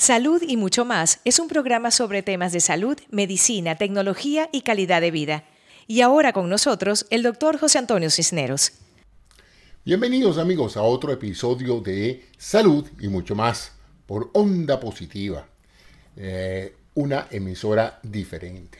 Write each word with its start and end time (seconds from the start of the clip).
Salud 0.00 0.42
y 0.48 0.56
mucho 0.56 0.86
más 0.86 1.20
es 1.26 1.38
un 1.40 1.46
programa 1.46 1.90
sobre 1.90 2.22
temas 2.22 2.52
de 2.52 2.60
salud, 2.60 2.96
medicina, 3.10 3.76
tecnología 3.76 4.48
y 4.50 4.62
calidad 4.62 5.02
de 5.02 5.10
vida. 5.10 5.44
Y 5.86 6.00
ahora 6.00 6.32
con 6.32 6.48
nosotros 6.48 7.04
el 7.10 7.22
doctor 7.22 7.58
José 7.58 7.76
Antonio 7.76 8.08
Cisneros. 8.08 8.72
Bienvenidos 9.84 10.38
amigos 10.38 10.78
a 10.78 10.82
otro 10.82 11.12
episodio 11.12 11.82
de 11.82 12.24
Salud 12.38 12.88
y 12.98 13.08
mucho 13.08 13.34
más 13.34 13.72
por 14.06 14.30
Onda 14.32 14.80
Positiva, 14.80 15.46
eh, 16.16 16.74
una 16.94 17.26
emisora 17.30 18.00
diferente. 18.02 18.78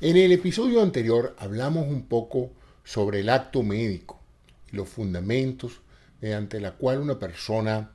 En 0.00 0.16
el 0.16 0.32
episodio 0.32 0.80
anterior 0.80 1.36
hablamos 1.38 1.86
un 1.86 2.04
poco 2.04 2.50
sobre 2.82 3.20
el 3.20 3.28
acto 3.28 3.62
médico 3.62 4.18
y 4.72 4.76
los 4.76 4.88
fundamentos 4.88 5.82
mediante 6.22 6.60
la 6.60 6.72
cual 6.72 7.02
una 7.02 7.18
persona 7.18 7.90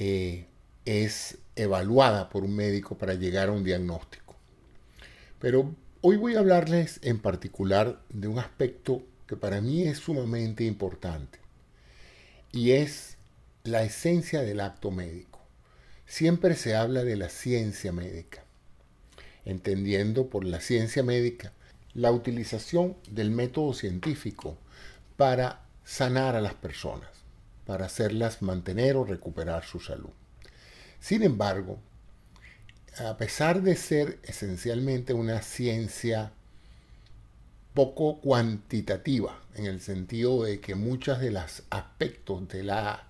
eh, 0.00 0.46
es 0.84 1.38
evaluada 1.56 2.28
por 2.28 2.44
un 2.44 2.54
médico 2.54 2.96
para 2.96 3.14
llegar 3.14 3.48
a 3.48 3.52
un 3.52 3.64
diagnóstico. 3.64 4.36
Pero 5.38 5.74
hoy 6.00 6.16
voy 6.16 6.36
a 6.36 6.40
hablarles 6.40 7.00
en 7.02 7.18
particular 7.18 8.00
de 8.08 8.28
un 8.28 8.38
aspecto 8.38 9.02
que 9.26 9.36
para 9.36 9.60
mí 9.60 9.82
es 9.82 9.98
sumamente 9.98 10.64
importante 10.64 11.38
y 12.52 12.72
es 12.72 13.16
la 13.64 13.82
esencia 13.82 14.42
del 14.42 14.60
acto 14.60 14.90
médico. 14.90 15.40
Siempre 16.06 16.54
se 16.54 16.76
habla 16.76 17.04
de 17.04 17.16
la 17.16 17.28
ciencia 17.28 17.92
médica, 17.92 18.44
entendiendo 19.44 20.28
por 20.28 20.44
la 20.44 20.60
ciencia 20.60 21.02
médica 21.02 21.52
la 21.94 22.12
utilización 22.12 22.96
del 23.10 23.30
método 23.30 23.72
científico 23.74 24.58
para 25.16 25.62
sanar 25.84 26.36
a 26.36 26.40
las 26.40 26.54
personas, 26.54 27.10
para 27.66 27.86
hacerlas 27.86 28.42
mantener 28.42 28.96
o 28.96 29.04
recuperar 29.04 29.64
su 29.64 29.80
salud. 29.80 30.10
Sin 31.02 31.24
embargo, 31.24 31.80
a 33.04 33.16
pesar 33.16 33.60
de 33.62 33.74
ser 33.74 34.20
esencialmente 34.22 35.12
una 35.12 35.42
ciencia 35.42 36.32
poco 37.74 38.20
cuantitativa, 38.20 39.36
en 39.56 39.66
el 39.66 39.80
sentido 39.80 40.44
de 40.44 40.60
que 40.60 40.76
muchos 40.76 41.18
de 41.18 41.32
los 41.32 41.64
aspectos 41.70 42.46
de 42.46 42.62
la 42.62 43.08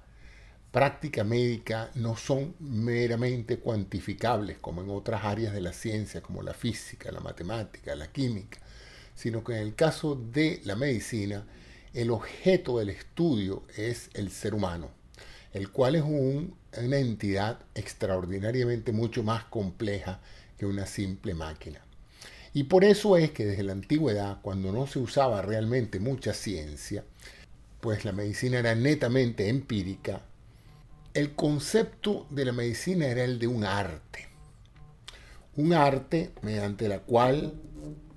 práctica 0.71 1.23
médica 1.23 1.91
no 1.95 2.17
son 2.17 2.55
meramente 2.61 3.59
cuantificables 3.59 4.57
como 4.57 4.81
en 4.81 4.89
otras 4.89 5.25
áreas 5.25 5.53
de 5.53 5.61
la 5.61 5.75
ciencia, 5.75 6.23
como 6.23 6.43
la 6.43 6.55
física, 6.55 7.13
la 7.13 7.21
matemática, 7.21 7.95
la 7.95 8.11
química, 8.11 8.59
sino 9.15 9.45
que 9.45 9.53
en 9.53 9.59
el 9.65 9.75
caso 9.75 10.15
de 10.15 10.63
la 10.65 10.77
medicina, 10.77 11.45
el 11.93 12.11
objeto 12.11 12.79
del 12.79 12.89
estudio 12.89 13.65
es 13.77 14.09
el 14.15 14.31
ser 14.31 14.55
humano, 14.55 14.89
el 15.53 15.71
cual 15.71 15.97
es 15.97 16.03
un 16.03 16.62
una 16.79 16.99
entidad 16.99 17.59
extraordinariamente 17.75 18.93
mucho 18.93 19.23
más 19.23 19.45
compleja 19.45 20.21
que 20.57 20.67
una 20.67 20.87
simple 20.87 21.35
máquina. 21.35 21.81
Y 22.55 22.65
por 22.65 22.85
eso 22.85 23.17
es 23.17 23.31
que 23.31 23.47
desde 23.47 23.63
la 23.63 23.73
antigüedad, 23.73 24.39
cuando 24.43 24.73
no 24.73 24.87
se 24.87 24.99
usaba 24.99 25.43
realmente 25.43 26.01
mucha 26.01 26.35
ciencia, 26.35 27.05
pues 27.81 28.05
la 28.05 28.13
medicina 28.13 28.59
era 28.59 28.75
netamente 28.75 29.49
empírica, 29.49 30.23
el 31.15 31.35
concepto 31.35 32.27
de 32.31 32.45
la 32.45 32.53
medicina 32.53 33.07
era 33.07 33.25
el 33.25 33.39
de 33.39 33.47
un 33.47 33.65
arte. 33.65 34.29
Un 35.57 35.73
arte 35.73 36.33
mediante 36.43 36.89
la 36.89 37.01
cual 37.01 37.55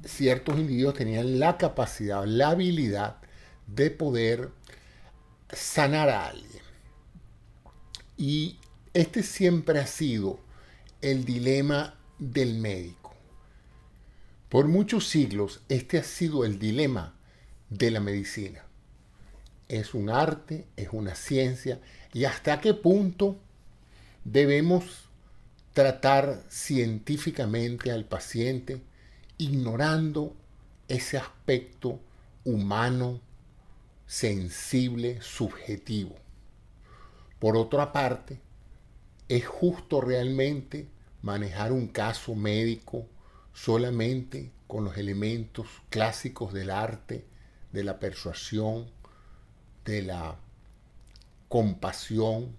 ciertos 0.05 0.57
individuos 0.57 0.93
tenían 0.93 1.39
la 1.39 1.57
capacidad, 1.57 2.23
la 2.25 2.49
habilidad 2.49 3.17
de 3.67 3.91
poder 3.91 4.51
sanar 5.51 6.09
a 6.09 6.27
alguien. 6.27 6.54
Y 8.17 8.57
este 8.93 9.23
siempre 9.23 9.79
ha 9.79 9.87
sido 9.87 10.39
el 11.01 11.25
dilema 11.25 11.95
del 12.17 12.55
médico. 12.55 13.13
Por 14.49 14.67
muchos 14.67 15.07
siglos 15.07 15.61
este 15.69 15.97
ha 15.97 16.03
sido 16.03 16.45
el 16.45 16.59
dilema 16.59 17.13
de 17.69 17.91
la 17.91 17.99
medicina. 17.99 18.63
Es 19.67 19.93
un 19.93 20.09
arte, 20.09 20.65
es 20.77 20.89
una 20.91 21.15
ciencia 21.15 21.81
y 22.13 22.25
hasta 22.25 22.61
qué 22.61 22.73
punto 22.73 23.37
debemos 24.23 25.05
tratar 25.73 26.41
científicamente 26.49 27.91
al 27.91 28.05
paciente 28.05 28.81
ignorando 29.37 30.33
ese 30.87 31.17
aspecto 31.17 31.99
humano, 32.45 33.19
sensible, 34.07 35.19
subjetivo. 35.21 36.15
Por 37.45 37.57
otra 37.57 37.91
parte, 37.91 38.39
¿es 39.29 39.45
justo 39.45 40.01
realmente 40.01 40.87
manejar 41.21 41.73
un 41.73 41.89
caso 41.89 42.33
médico 42.33 43.05
solamente 43.53 44.51
con 44.65 44.83
los 44.83 44.97
elementos 44.97 45.67
clásicos 45.91 46.53
del 46.53 46.71
arte, 46.71 47.23
de 47.71 47.83
la 47.83 47.99
persuasión, 47.99 48.87
de 49.85 50.01
la 50.01 50.39
compasión, 51.47 52.57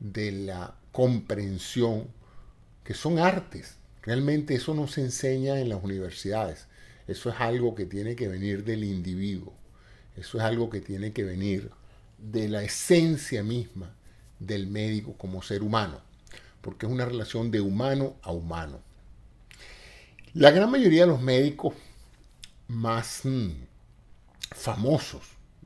de 0.00 0.32
la 0.32 0.76
comprensión, 0.90 2.08
que 2.84 2.94
son 2.94 3.18
artes? 3.18 3.76
Realmente 4.00 4.54
eso 4.54 4.72
no 4.72 4.88
se 4.88 5.02
enseña 5.02 5.60
en 5.60 5.68
las 5.68 5.84
universidades. 5.84 6.68
Eso 7.06 7.28
es 7.28 7.38
algo 7.38 7.74
que 7.74 7.84
tiene 7.84 8.16
que 8.16 8.28
venir 8.28 8.64
del 8.64 8.82
individuo. 8.82 9.52
Eso 10.16 10.38
es 10.38 10.44
algo 10.44 10.70
que 10.70 10.80
tiene 10.80 11.12
que 11.12 11.24
venir 11.24 11.70
de 12.30 12.48
la 12.48 12.62
esencia 12.62 13.42
misma 13.42 13.94
del 14.38 14.66
médico 14.66 15.14
como 15.18 15.42
ser 15.42 15.62
humano, 15.62 16.00
porque 16.60 16.86
es 16.86 16.92
una 16.92 17.04
relación 17.04 17.50
de 17.50 17.60
humano 17.60 18.16
a 18.22 18.32
humano. 18.32 18.80
La 20.32 20.50
gran 20.50 20.70
mayoría 20.70 21.02
de 21.02 21.08
los 21.08 21.20
médicos 21.20 21.74
más 22.68 23.20
mm, 23.24 23.50
famosos, 24.52 25.22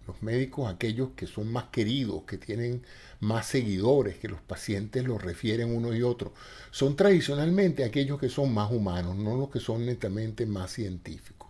los 0.06 0.20
médicos 0.22 0.68
aquellos 0.68 1.10
que 1.14 1.26
son 1.26 1.52
más 1.52 1.64
queridos, 1.64 2.24
que 2.24 2.38
tienen 2.38 2.82
más 3.20 3.46
seguidores, 3.46 4.18
que 4.18 4.28
los 4.28 4.40
pacientes 4.40 5.04
los 5.04 5.22
refieren 5.22 5.74
uno 5.74 5.94
y 5.94 6.02
otro, 6.02 6.32
son 6.70 6.96
tradicionalmente 6.96 7.84
aquellos 7.84 8.18
que 8.18 8.28
son 8.28 8.52
más 8.52 8.72
humanos, 8.72 9.16
no 9.16 9.36
los 9.36 9.50
que 9.50 9.60
son 9.60 9.86
netamente 9.86 10.44
más 10.44 10.72
científicos. 10.72 11.48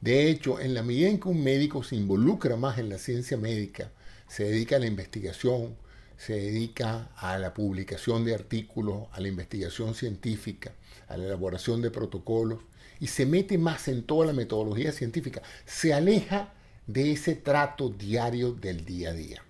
De 0.00 0.28
hecho, 0.28 0.60
en 0.60 0.74
la 0.74 0.82
medida 0.82 1.08
en 1.08 1.18
que 1.18 1.28
un 1.28 1.42
médico 1.42 1.82
se 1.82 1.96
involucra 1.96 2.56
más 2.56 2.78
en 2.78 2.90
la 2.90 2.98
ciencia 2.98 3.36
médica, 3.36 3.90
se 4.28 4.44
dedica 4.44 4.76
a 4.76 4.78
la 4.78 4.86
investigación, 4.86 5.76
se 6.16 6.34
dedica 6.34 7.10
a 7.16 7.38
la 7.38 7.52
publicación 7.54 8.24
de 8.24 8.34
artículos, 8.34 9.08
a 9.12 9.20
la 9.20 9.28
investigación 9.28 9.94
científica, 9.94 10.72
a 11.08 11.16
la 11.16 11.24
elaboración 11.24 11.82
de 11.82 11.90
protocolos 11.90 12.60
y 13.00 13.08
se 13.08 13.26
mete 13.26 13.58
más 13.58 13.88
en 13.88 14.02
toda 14.04 14.26
la 14.26 14.32
metodología 14.32 14.92
científica. 14.92 15.42
Se 15.64 15.92
aleja 15.92 16.54
de 16.86 17.12
ese 17.12 17.34
trato 17.34 17.90
diario 17.90 18.52
del 18.52 18.84
día 18.84 19.10
a 19.10 19.12
día. 19.12 19.42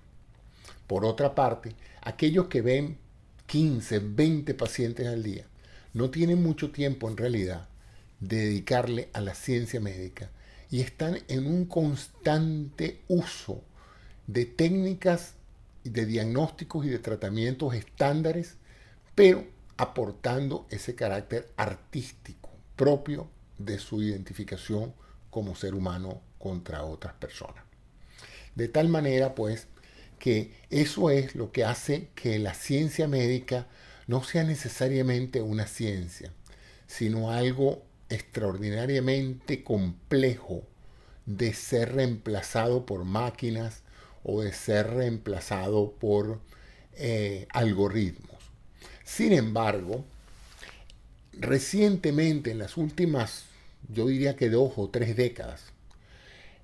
Por 0.87 1.05
otra 1.05 1.35
parte, 1.35 1.75
aquellos 2.03 2.47
que 2.47 2.63
ven 2.63 2.99
15, 3.47 4.01
20 4.01 4.55
pacientes 4.55 5.07
al 5.07 5.23
día 5.23 5.47
no 5.93 6.11
tienen 6.11 6.43
mucho 6.43 6.71
tiempo 6.71 7.09
en 7.09 7.17
realidad 7.17 7.69
de 8.21 8.37
dedicarle 8.37 9.09
a 9.13 9.21
la 9.21 9.35
ciencia 9.35 9.81
médica 9.81 10.31
y 10.71 10.81
están 10.81 11.19
en 11.29 11.47
un 11.47 11.67
constante 11.67 13.03
uso 13.09 13.63
de 14.27 14.45
técnicas 14.45 15.35
de 15.91 16.07
diagnósticos 16.07 16.85
y 16.87 16.89
de 16.89 16.99
tratamientos 16.99 17.75
estándares, 17.75 18.57
pero 19.15 19.45
aportando 19.77 20.67
ese 20.71 20.95
carácter 20.95 21.49
artístico 21.57 22.51
propio 22.77 23.29
de 23.59 23.79
su 23.79 24.03
identificación 24.03 24.95
como 25.31 25.55
ser 25.55 25.75
humano 25.75 26.21
contra 26.39 26.83
otras 26.83 27.15
personas. 27.15 27.65
De 28.55 28.69
tal 28.69 28.89
manera, 28.89 29.35
pues, 29.35 29.69
que 30.19 30.55
eso 30.71 31.11
es 31.11 31.35
lo 31.35 31.53
que 31.53 31.65
hace 31.65 32.09
que 32.15 32.39
la 32.39 32.55
ciencia 32.55 33.07
médica 33.07 33.67
no 34.07 34.23
sea 34.25 34.45
necesariamente 34.45 35.43
una 35.43 35.67
ciencia, 35.67 36.33
sino 36.87 37.31
algo 37.31 37.83
extraordinariamente 38.09 39.63
complejo 39.63 40.63
de 41.27 41.53
ser 41.53 41.95
reemplazado 41.95 42.87
por 42.87 43.05
máquinas, 43.05 43.83
o 44.29 44.43
de 44.43 44.53
ser 44.53 44.91
reemplazado 44.91 45.93
por 45.93 46.41
eh, 46.95 47.47
algoritmos. 47.51 48.37
Sin 49.05 49.33
embargo, 49.33 50.05
recientemente, 51.33 52.51
en 52.51 52.59
las 52.59 52.77
últimas, 52.77 53.45
yo 53.89 54.09
diría 54.09 54.35
que 54.35 54.51
dos 54.51 54.73
o 54.77 54.91
tres 54.91 55.15
décadas, 55.15 55.63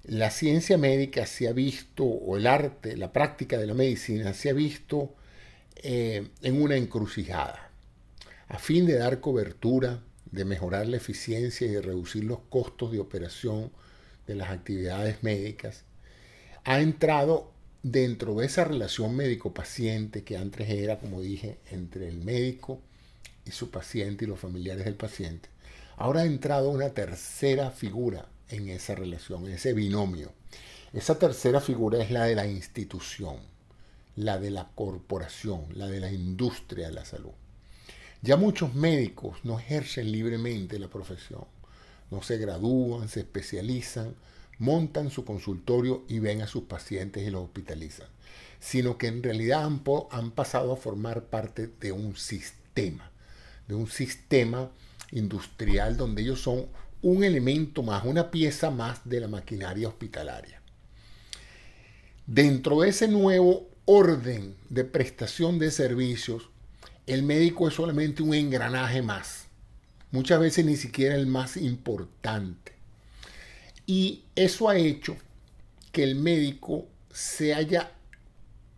la 0.03 0.31
ciencia 0.31 0.77
médica 0.77 1.25
se 1.27 1.47
ha 1.47 1.53
visto, 1.53 2.05
o 2.05 2.37
el 2.37 2.49
arte, 2.49 2.97
la 2.97 3.13
práctica 3.13 3.59
de 3.59 3.69
la 3.69 3.75
medicina, 3.75 4.35
se 4.35 4.51
ha 4.51 4.55
visto 4.55 5.15
eh, 5.77 6.31
en 6.43 6.61
una 6.61 6.75
encrucijada. 6.75 7.71
A 8.49 8.59
fin 8.59 8.87
de 8.87 8.95
dar 8.95 9.21
cobertura, 9.21 10.03
de 10.33 10.45
mejorar 10.45 10.89
la 10.89 10.97
eficiencia 10.97 11.69
y 11.69 11.71
de 11.71 11.83
reducir 11.83 12.25
los 12.25 12.41
costos 12.51 12.91
de 12.91 12.99
operación 12.99 13.71
de 14.27 14.35
las 14.35 14.51
actividades 14.51 15.23
médicas, 15.23 15.85
ha 16.65 16.81
entrado 16.81 17.52
dentro 17.83 18.35
de 18.37 18.47
esa 18.47 18.65
relación 18.65 19.17
médico-paciente 19.17 20.23
que 20.23 20.37
antes 20.37 20.69
era, 20.71 20.99
como 20.99 21.21
dije, 21.21 21.59
entre 21.71 22.09
el 22.09 22.19
médico 22.19 22.81
y 23.45 23.51
su 23.51 23.71
paciente 23.71 24.25
y 24.25 24.29
los 24.29 24.39
familiares 24.39 24.85
del 24.85 24.95
paciente, 24.95 25.49
ahora 25.97 26.21
ha 26.21 26.25
entrado 26.25 26.71
una 26.71 26.91
tercera 26.91 27.71
figura 27.71 28.29
en 28.49 28.69
esa 28.69 28.95
relación, 28.95 29.47
en 29.47 29.55
ese 29.55 29.73
binomio. 29.73 30.33
Esa 30.93 31.19
tercera 31.19 31.61
figura 31.61 32.03
es 32.03 32.11
la 32.11 32.25
de 32.25 32.35
la 32.35 32.47
institución, 32.47 33.37
la 34.15 34.39
de 34.39 34.51
la 34.51 34.71
corporación, 34.75 35.67
la 35.75 35.87
de 35.87 36.01
la 36.01 36.13
industria 36.13 36.89
de 36.89 36.95
la 36.95 37.05
salud. 37.05 37.33
Ya 38.21 38.37
muchos 38.37 38.75
médicos 38.75 39.39
no 39.43 39.59
ejercen 39.59 40.13
libremente 40.13 40.79
la 40.79 40.89
profesión, 40.89 41.45
no 42.11 42.23
se 42.23 42.37
gradúan, 42.37 43.09
se 43.09 43.21
especializan, 43.21 44.15
montan 44.59 45.11
su 45.11 45.25
consultorio 45.25 46.05
y 46.09 46.19
ven 46.19 46.43
a 46.43 46.47
sus 46.47 46.65
pacientes 46.65 47.27
y 47.27 47.31
los 47.31 47.45
hospitalizan, 47.45 48.09
sino 48.61 48.99
que 48.99 49.09
en 49.09 49.23
realidad 49.23 49.65
han, 49.65 49.83
han 50.11 50.31
pasado 50.31 50.73
a 50.73 50.77
formar 50.77 51.25
parte 51.25 51.71
de 51.81 51.93
un 51.93 52.17
sistema, 52.17 53.11
de 53.69 53.75
un 53.75 53.89
sistema 53.89 54.71
industrial 55.11 55.97
donde 55.97 56.23
ellos 56.23 56.41
son 56.41 56.67
un 57.03 57.25
elemento 57.25 57.83
más, 57.83 58.05
una 58.05 58.31
pieza 58.31 58.71
más 58.71 59.01
de 59.05 59.21
la 59.21 59.29
maquinaria 59.29 59.89
hospitalaria. 59.89 60.63
Dentro 62.27 62.81
de 62.81 62.91
ese 62.91 63.09
nuevo 63.09 63.69
orden 63.85 64.55
de 64.71 64.85
prestación 64.85 65.59
de 65.59 65.71
servicios, 65.73 66.49
el 67.07 67.25
médico 67.25 67.67
es 67.67 67.75
solamente 67.75 68.23
un 68.23 68.33
engranaje 68.33 69.03
más, 69.03 69.47
muchas 70.13 70.39
veces 70.39 70.65
ni 70.65 70.77
siquiera 70.77 71.17
el 71.17 71.27
más 71.27 71.57
importante. 71.57 72.72
Y 73.95 74.25
eso 74.37 74.71
ha 74.71 74.79
hecho 74.79 75.19
que 75.93 76.03
el 76.03 76.15
médico 76.15 76.87
se 77.13 77.53
haya 77.53 77.93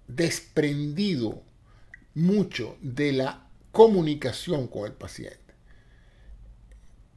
desprendido 0.09 1.41
mucho 2.17 2.77
de 2.81 3.13
la 3.13 3.47
comunicación 3.71 4.67
con 4.67 4.87
el 4.87 4.93
paciente. 4.93 5.39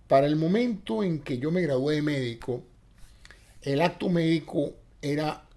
Para 0.07 0.27
el 0.27 0.35
momento 0.35 1.01
en 1.01 1.21
que 1.23 1.39
yo 1.39 1.49
me 1.49 1.63
gradué 1.63 1.95
de 1.95 2.01
médico, 2.03 2.61
el 3.63 3.81
acto 3.81 4.09
médico 4.09 4.75
era 5.01 5.47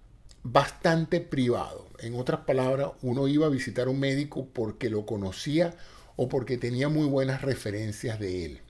bastante 0.41 1.21
privado. 1.21 1.89
En 1.99 2.15
otras 2.15 2.39
palabras, 2.39 2.89
uno 3.03 3.27
iba 3.27 3.45
a 3.45 3.51
visitar 3.51 3.85
a 3.85 3.91
un 3.91 3.99
médico 3.99 4.47
porque 4.51 4.89
lo 4.89 5.05
conocía 5.05 5.75
o 6.15 6.27
porque 6.27 6.57
tenía 6.57 6.89
muy 6.89 7.05
buenas 7.05 7.43
referencias 7.43 8.19
de 8.19 8.45
él. 8.45 8.61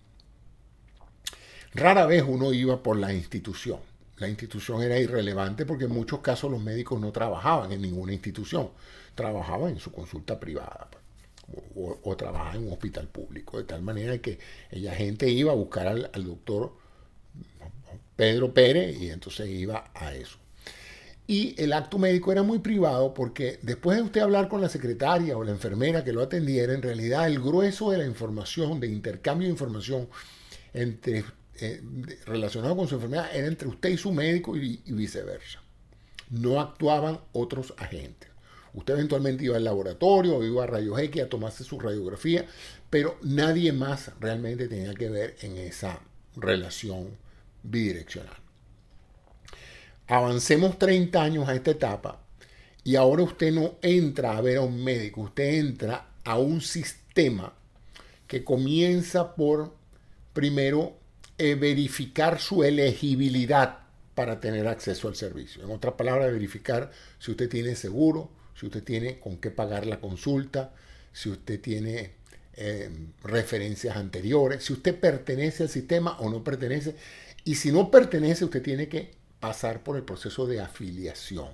Rara 1.74 2.06
vez 2.06 2.24
uno 2.28 2.54
iba 2.54 2.82
por 2.84 2.98
la 2.98 3.14
institución. 3.14 3.80
La 4.18 4.28
institución 4.28 4.84
era 4.84 5.00
irrelevante 5.00 5.66
porque 5.66 5.86
en 5.86 5.92
muchos 5.92 6.20
casos 6.20 6.52
los 6.52 6.62
médicos 6.62 7.00
no 7.00 7.12
trabajaban 7.12 7.72
en 7.72 7.82
ninguna 7.82 8.14
institución, 8.14 8.70
trabajaban 9.16 9.72
en 9.72 9.80
su 9.80 9.92
consulta 9.92 10.40
privada 10.40 10.90
pues, 10.92 11.98
o, 12.04 12.16
trabajaban 12.16 12.58
en 12.58 12.68
un 12.68 12.74
hospital 12.74 13.08
público, 13.08 13.58
de 13.58 13.64
tal 13.64 13.82
manera 13.82 14.18
que 14.20 14.38
la 14.72 14.94
gente 14.94 15.28
iba 15.30 15.52
a 15.52 15.56
buscar 15.56 15.88
al, 15.88 16.12
al 16.14 16.26
doctor 16.26 16.74
Pedro 18.16 18.54
Pérez 18.54 19.02
y 19.02 19.10
entonces 19.10 19.50
iba 19.50 19.90
a 19.96 20.14
eso. 20.14 20.38
Y 21.26 21.56
el 21.58 21.74
acto 21.74 21.98
médico 21.98 22.32
era 22.32 22.44
muy 22.44 22.60
privado 22.60 23.14
porque 23.14 23.58
después 23.62 23.98
de 23.98 24.04
usted 24.04 24.22
hablar 24.22 24.50
con 24.50 24.62
la 24.62 24.70
secretaria 24.70 25.38
o 25.38 25.44
la 25.44 25.52
enfermera 25.52 26.04
que 26.04 26.14
lo 26.14 26.22
atendiera, 26.22 26.74
en 26.74 26.82
realidad 26.82 27.26
el 27.26 27.40
grueso 27.40 27.90
de 27.90 28.00
la 28.00 28.06
información, 28.06 28.80
de 28.80 28.88
intercambio 28.88 29.48
de 29.48 29.54
información 29.54 30.10
entre 30.74 31.24
eh, 31.62 31.82
relacionado 32.26 32.76
con 32.76 32.88
su 32.88 32.96
enfermedad 32.96 33.30
era 33.36 33.48
entre 33.48 33.68
usted 33.68 33.90
y 33.90 33.98
su 33.98 34.12
médico 34.12 34.58
y, 34.58 34.82
viceversa. 34.88 35.62
No 36.30 36.60
actuaban 36.60 37.20
otros 37.34 37.74
agentes. 37.78 38.30
Usted 38.74 38.94
eventualmente 38.94 39.44
iba 39.44 39.58
al 39.58 39.64
laboratorio 39.64 40.38
o 40.38 40.44
iba 40.44 40.64
a 40.64 40.68
rayos 40.68 40.98
X 41.00 41.22
a 41.22 41.30
tomarse 41.30 41.64
su 41.64 41.80
radiografía, 41.80 42.46
pero 42.90 43.18
nadie 43.22 43.74
más 43.74 44.12
realmente 44.20 44.68
tenía 44.68 44.94
que 44.94 45.10
ver 45.10 45.36
en 45.42 45.58
esa 45.58 46.00
relación 46.36 47.18
bidireccional. 47.64 48.38
Avancemos 50.08 50.80
30 50.80 51.22
años 51.22 51.48
a 51.48 51.54
esta 51.54 51.72
etapa 51.72 52.24
y 52.84 52.96
ahora 52.96 53.24
usted 53.24 53.54
no 53.54 53.76
entra 53.82 54.36
a 54.36 54.42
ver 54.42 54.58
a 54.58 54.62
un 54.62 54.84
médico, 54.84 55.22
usted 55.22 55.60
entra 55.60 56.08
a 56.24 56.38
un 56.40 56.62
sistema 56.62 57.54
que 58.28 58.44
comienza 58.44 59.36
por 59.36 59.76
primero 60.34 61.01
eh, 61.44 61.56
verificar 61.56 62.40
su 62.40 62.64
elegibilidad 62.64 63.80
para 64.14 64.40
tener 64.40 64.68
acceso 64.68 65.08
al 65.08 65.16
servicio. 65.16 65.64
En 65.64 65.72
otras 65.72 65.96
palabras, 65.96 66.32
verificar 66.32 66.92
si 67.18 67.32
usted 67.32 67.50
tiene 67.50 67.76
seguro, 67.76 68.30
si 68.54 68.68
usted 68.68 68.84
tiene 68.84 69.20
con 69.20 69.38
qué 69.38 69.50
pagar 69.50 69.88
la 69.88 70.00
consulta, 70.00 70.72
si 71.12 71.30
usted 71.32 71.60
tiene 71.60 72.12
eh, 72.54 72.92
referencias 73.24 73.98
anteriores, 73.98 74.64
si 74.64 74.74
usted 74.74 75.00
pertenece 75.00 75.64
al 75.64 75.70
sistema 75.70 76.16
o 76.20 76.30
no 76.30 76.44
pertenece. 76.44 76.96
Y 77.44 77.56
si 77.56 77.72
no 77.72 77.90
pertenece, 77.90 78.46
usted 78.46 78.62
tiene 78.62 78.88
que 78.88 79.16
pasar 79.40 79.82
por 79.82 79.96
el 79.98 80.04
proceso 80.04 80.46
de 80.46 80.62
afiliación. 80.62 81.50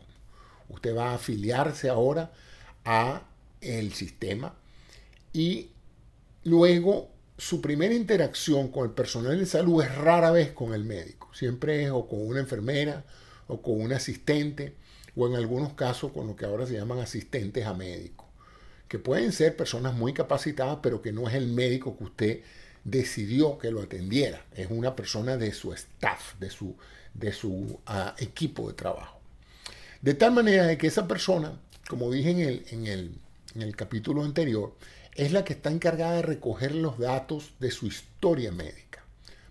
Usted 0.67 0.93
va 0.93 1.11
a 1.11 1.15
afiliarse 1.15 1.87
ahora 1.87 2.33
a 2.83 3.25
el 3.61 3.93
sistema 3.93 4.53
y 5.31 5.69
luego 6.43 7.09
su 7.37 7.61
primera 7.61 7.93
interacción 7.93 8.69
con 8.69 8.85
el 8.85 8.91
personal 8.91 9.37
de 9.37 9.45
salud 9.45 9.83
es 9.83 9.95
rara 9.95 10.31
vez 10.31 10.51
con 10.51 10.73
el 10.73 10.83
médico. 10.83 11.29
Siempre 11.33 11.83
es 11.83 11.91
o 11.91 12.07
con 12.07 12.25
una 12.25 12.39
enfermera 12.39 13.05
o 13.47 13.61
con 13.61 13.79
un 13.79 13.93
asistente 13.93 14.73
o 15.15 15.27
en 15.27 15.35
algunos 15.35 15.73
casos 15.73 16.11
con 16.11 16.27
lo 16.27 16.35
que 16.35 16.45
ahora 16.45 16.65
se 16.65 16.73
llaman 16.73 16.99
asistentes 16.99 17.65
a 17.65 17.73
médicos, 17.73 18.27
que 18.87 18.99
pueden 18.99 19.31
ser 19.31 19.55
personas 19.55 19.93
muy 19.95 20.13
capacitadas, 20.13 20.79
pero 20.81 21.01
que 21.01 21.11
no 21.11 21.27
es 21.27 21.35
el 21.35 21.47
médico 21.47 21.97
que 21.97 22.03
usted 22.03 22.41
decidió 22.83 23.57
que 23.57 23.71
lo 23.71 23.81
atendiera. 23.81 24.45
Es 24.55 24.67
una 24.69 24.95
persona 24.95 25.37
de 25.37 25.51
su 25.53 25.73
staff, 25.73 26.35
de 26.39 26.49
su, 26.49 26.75
de 27.13 27.33
su 27.33 27.79
ah, 27.85 28.15
equipo 28.19 28.67
de 28.67 28.73
trabajo. 28.73 29.19
De 30.01 30.13
tal 30.13 30.31
manera 30.31 30.65
de 30.65 30.77
que 30.77 30.87
esa 30.87 31.07
persona, 31.07 31.59
como 31.89 32.11
dije 32.11 32.29
en 32.29 32.39
el, 32.39 32.65
en 32.69 32.87
el, 32.87 33.11
en 33.55 33.61
el 33.63 33.75
capítulo 33.75 34.23
anterior, 34.23 34.73
es 35.17 35.31
la 35.31 35.43
que 35.43 35.53
está 35.53 35.71
encargada 35.71 36.17
de 36.17 36.21
recoger 36.21 36.75
los 36.75 36.99
datos 36.99 37.53
de 37.59 37.71
su 37.71 37.87
historia 37.87 38.51
médica, 38.51 39.03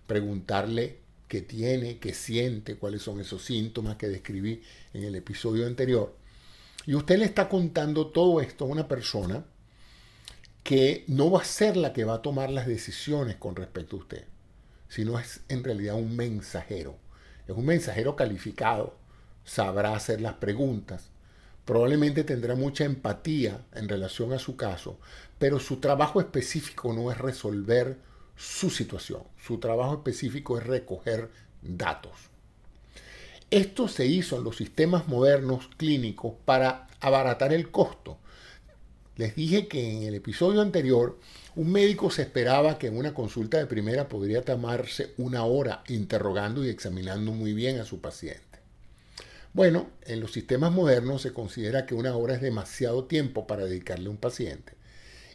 preguntarle 0.07 0.99
qué 1.27 1.41
tiene, 1.41 1.99
qué 1.99 2.13
siente, 2.13 2.77
cuáles 2.77 3.01
son 3.01 3.19
esos 3.19 3.43
síntomas 3.43 3.97
que 3.97 4.07
describí 4.07 4.63
en 4.93 5.03
el 5.03 5.15
episodio 5.15 5.67
anterior. 5.67 6.15
Y 6.85 6.95
usted 6.95 7.17
le 7.19 7.25
está 7.25 7.49
contando 7.49 8.07
todo 8.07 8.39
esto 8.39 8.63
a 8.63 8.69
una 8.69 8.87
persona 8.87 9.45
que 10.63 11.03
no 11.07 11.29
va 11.31 11.41
a 11.41 11.45
ser 11.45 11.75
la 11.75 11.91
que 11.91 12.05
va 12.05 12.15
a 12.15 12.21
tomar 12.21 12.49
las 12.49 12.65
decisiones 12.65 13.35
con 13.35 13.57
respecto 13.57 13.97
a 13.97 13.99
usted, 13.99 14.23
sino 14.87 15.19
es 15.19 15.41
en 15.49 15.65
realidad 15.65 15.95
un 15.95 16.15
mensajero. 16.15 16.95
Es 17.45 17.55
un 17.55 17.65
mensajero 17.65 18.15
calificado, 18.15 18.95
sabrá 19.43 19.95
hacer 19.95 20.21
las 20.21 20.35
preguntas, 20.35 21.09
probablemente 21.67 22.23
tendrá 22.23 22.55
mucha 22.55 22.85
empatía 22.85 23.59
en 23.75 23.89
relación 23.89 24.31
a 24.31 24.39
su 24.39 24.55
caso, 24.55 24.97
pero 25.37 25.59
su 25.59 25.77
trabajo 25.77 26.21
específico 26.21 26.93
no 26.93 27.11
es 27.11 27.17
resolver 27.17 27.97
su 28.37 28.69
situación, 28.69 29.23
su 29.37 29.57
trabajo 29.59 29.95
específico 29.95 30.57
es 30.57 30.65
recoger 30.65 31.29
datos. 31.61 32.13
Esto 33.51 33.89
se 33.89 34.05
hizo 34.05 34.37
en 34.37 34.45
los 34.45 34.55
sistemas 34.55 35.09
modernos 35.09 35.67
clínicos 35.75 36.35
para 36.45 36.87
abaratar 37.01 37.51
el 37.51 37.69
costo. 37.69 38.17
Les 39.17 39.35
dije 39.35 39.67
que 39.67 39.91
en 39.91 40.03
el 40.03 40.15
episodio 40.15 40.61
anterior 40.61 41.19
un 41.57 41.71
médico 41.71 42.09
se 42.11 42.21
esperaba 42.21 42.77
que 42.77 42.87
en 42.87 42.97
una 42.97 43.13
consulta 43.13 43.57
de 43.57 43.65
primera 43.65 44.07
podría 44.07 44.41
tomarse 44.41 45.13
una 45.17 45.43
hora 45.43 45.83
interrogando 45.89 46.63
y 46.63 46.69
examinando 46.69 47.33
muy 47.33 47.53
bien 47.53 47.81
a 47.81 47.85
su 47.85 47.99
paciente. 47.99 48.46
Bueno, 49.53 49.89
en 50.05 50.19
los 50.19 50.31
sistemas 50.33 50.71
modernos 50.71 51.21
se 51.21 51.33
considera 51.33 51.85
que 51.85 51.95
una 51.95 52.15
hora 52.15 52.35
es 52.35 52.41
demasiado 52.41 53.05
tiempo 53.05 53.47
para 53.47 53.65
dedicarle 53.65 54.07
a 54.07 54.11
un 54.11 54.17
paciente 54.17 54.73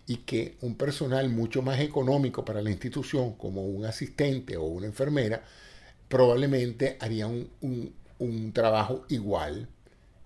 y 0.07 0.19
que 0.19 0.57
un 0.61 0.77
personal 0.77 1.29
mucho 1.29 1.63
más 1.63 1.81
económico 1.81 2.45
para 2.45 2.63
la 2.63 2.71
institución, 2.71 3.35
como 3.35 3.65
un 3.65 3.85
asistente 3.85 4.57
o 4.57 4.65
una 4.65 4.87
enfermera, 4.87 5.45
probablemente 6.09 6.97
haría 7.01 7.27
un, 7.27 7.51
un 8.19 8.53
trabajo 8.53 9.05
igual 9.09 9.69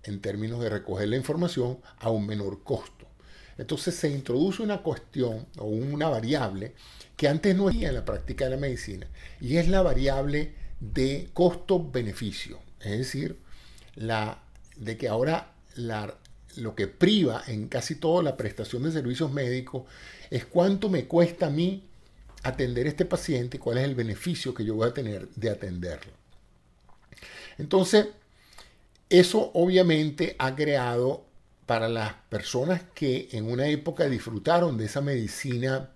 en 0.03 0.21
términos 0.21 0.61
de 0.61 0.69
recoger 0.69 1.07
la 1.07 1.17
información 1.17 1.79
a 1.99 2.09
un 2.09 2.25
menor 2.25 2.63
costo. 2.63 3.07
Entonces 3.57 3.95
se 3.95 4.09
introduce 4.09 4.61
una 4.61 4.83
cuestión 4.83 5.47
o 5.57 5.65
una 5.65 6.09
variable 6.09 6.73
que 7.15 7.27
antes 7.27 7.55
no 7.55 7.67
había 7.67 7.89
en 7.89 7.95
la 7.95 8.05
práctica 8.05 8.45
de 8.45 8.51
la 8.51 8.57
medicina 8.57 9.07
y 9.41 9.57
es 9.57 9.67
la 9.67 9.81
variable 9.81 10.53
de 10.79 11.29
costo-beneficio. 11.33 12.59
Es 12.79 12.97
decir, 12.99 13.39
la, 13.97 14.41
de 14.77 14.97
que 14.97 15.07
ahora 15.09 15.53
lo 16.55 16.75
que 16.75 16.87
priva 16.87 17.43
en 17.47 17.67
casi 17.67 17.95
toda 17.95 18.23
la 18.23 18.37
prestación 18.37 18.83
de 18.83 18.91
servicios 18.91 19.31
médicos 19.31 19.83
es 20.31 20.45
cuánto 20.45 20.89
me 20.89 21.05
cuesta 21.05 21.47
a 21.47 21.49
mí 21.49 21.83
atender 22.43 22.87
a 22.87 22.89
este 22.89 23.05
paciente 23.05 23.57
y 23.57 23.59
cuál 23.59 23.79
es 23.79 23.83
el 23.85 23.95
beneficio 23.95 24.53
que 24.53 24.65
yo 24.65 24.75
voy 24.75 24.89
a 24.89 24.93
tener 24.93 25.27
de 25.35 25.49
atenderlo. 25.49 26.13
Entonces, 27.57 28.07
Eso 29.09 29.51
obviamente 29.53 30.35
ha 30.39 30.55
creado 30.55 31.25
para 31.65 31.89
las 31.89 32.13
personas 32.29 32.81
que 32.93 33.29
en 33.31 33.49
una 33.51 33.67
época 33.67 34.05
disfrutaron 34.09 34.77
de 34.77 34.85
esa 34.85 35.01
medicina 35.01 35.91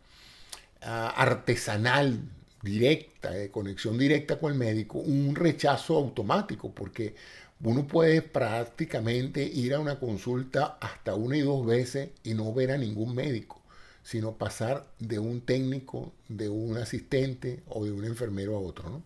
ah, 0.82 1.10
artesanal 1.18 2.20
directa, 2.62 3.32
de 3.32 3.52
conexión 3.52 3.98
directa 3.98 4.40
con 4.40 4.54
el 4.54 4.58
médico, 4.60 5.00
un 5.00 5.36
rechazo 5.36 5.98
automático, 5.98 6.72
porque 6.74 7.16
uno 7.64 7.88
puede 7.88 8.22
prácticamente 8.22 9.44
ir 9.44 9.74
a 9.74 9.80
una 9.80 10.00
consulta 10.00 10.78
hasta 10.82 11.14
una 11.16 11.38
y 11.38 11.42
dos 11.42 11.66
veces 11.66 12.10
y 12.24 12.34
no 12.34 12.54
ver 12.54 12.72
a 12.72 12.78
ningún 12.78 13.14
médico, 13.14 13.62
sino 14.04 14.34
pasar 14.34 14.88
de 15.00 15.20
un 15.20 15.42
técnico, 15.42 16.12
de 16.28 16.50
un 16.50 16.78
asistente 16.78 17.62
o 17.68 17.86
de 17.86 17.92
un 17.92 18.06
enfermero 18.06 18.56
a 18.56 18.60
otro. 18.60 19.02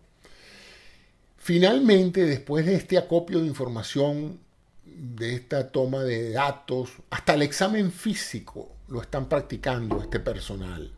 Finalmente, 1.36 2.24
después 2.24 2.64
de 2.64 2.76
este 2.76 2.96
acopio 2.96 3.40
de 3.40 3.46
información, 3.46 4.38
de 4.84 5.34
esta 5.34 5.70
toma 5.70 6.02
de 6.02 6.30
datos, 6.30 6.90
hasta 7.10 7.34
el 7.34 7.42
examen 7.42 7.92
físico 7.92 8.70
lo 8.88 9.02
están 9.02 9.28
practicando 9.28 10.00
este 10.00 10.18
personal. 10.18 10.90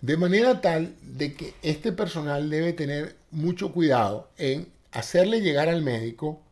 De 0.00 0.16
manera 0.16 0.60
tal 0.60 0.94
de 1.02 1.34
que 1.34 1.54
este 1.62 1.92
personal 1.92 2.50
debe 2.50 2.72
tener 2.72 3.16
mucho 3.30 3.72
cuidado 3.72 4.30
en 4.36 4.68
hacerle 4.92 5.40
llegar 5.40 5.68
al 5.68 5.82
médico 5.82 6.42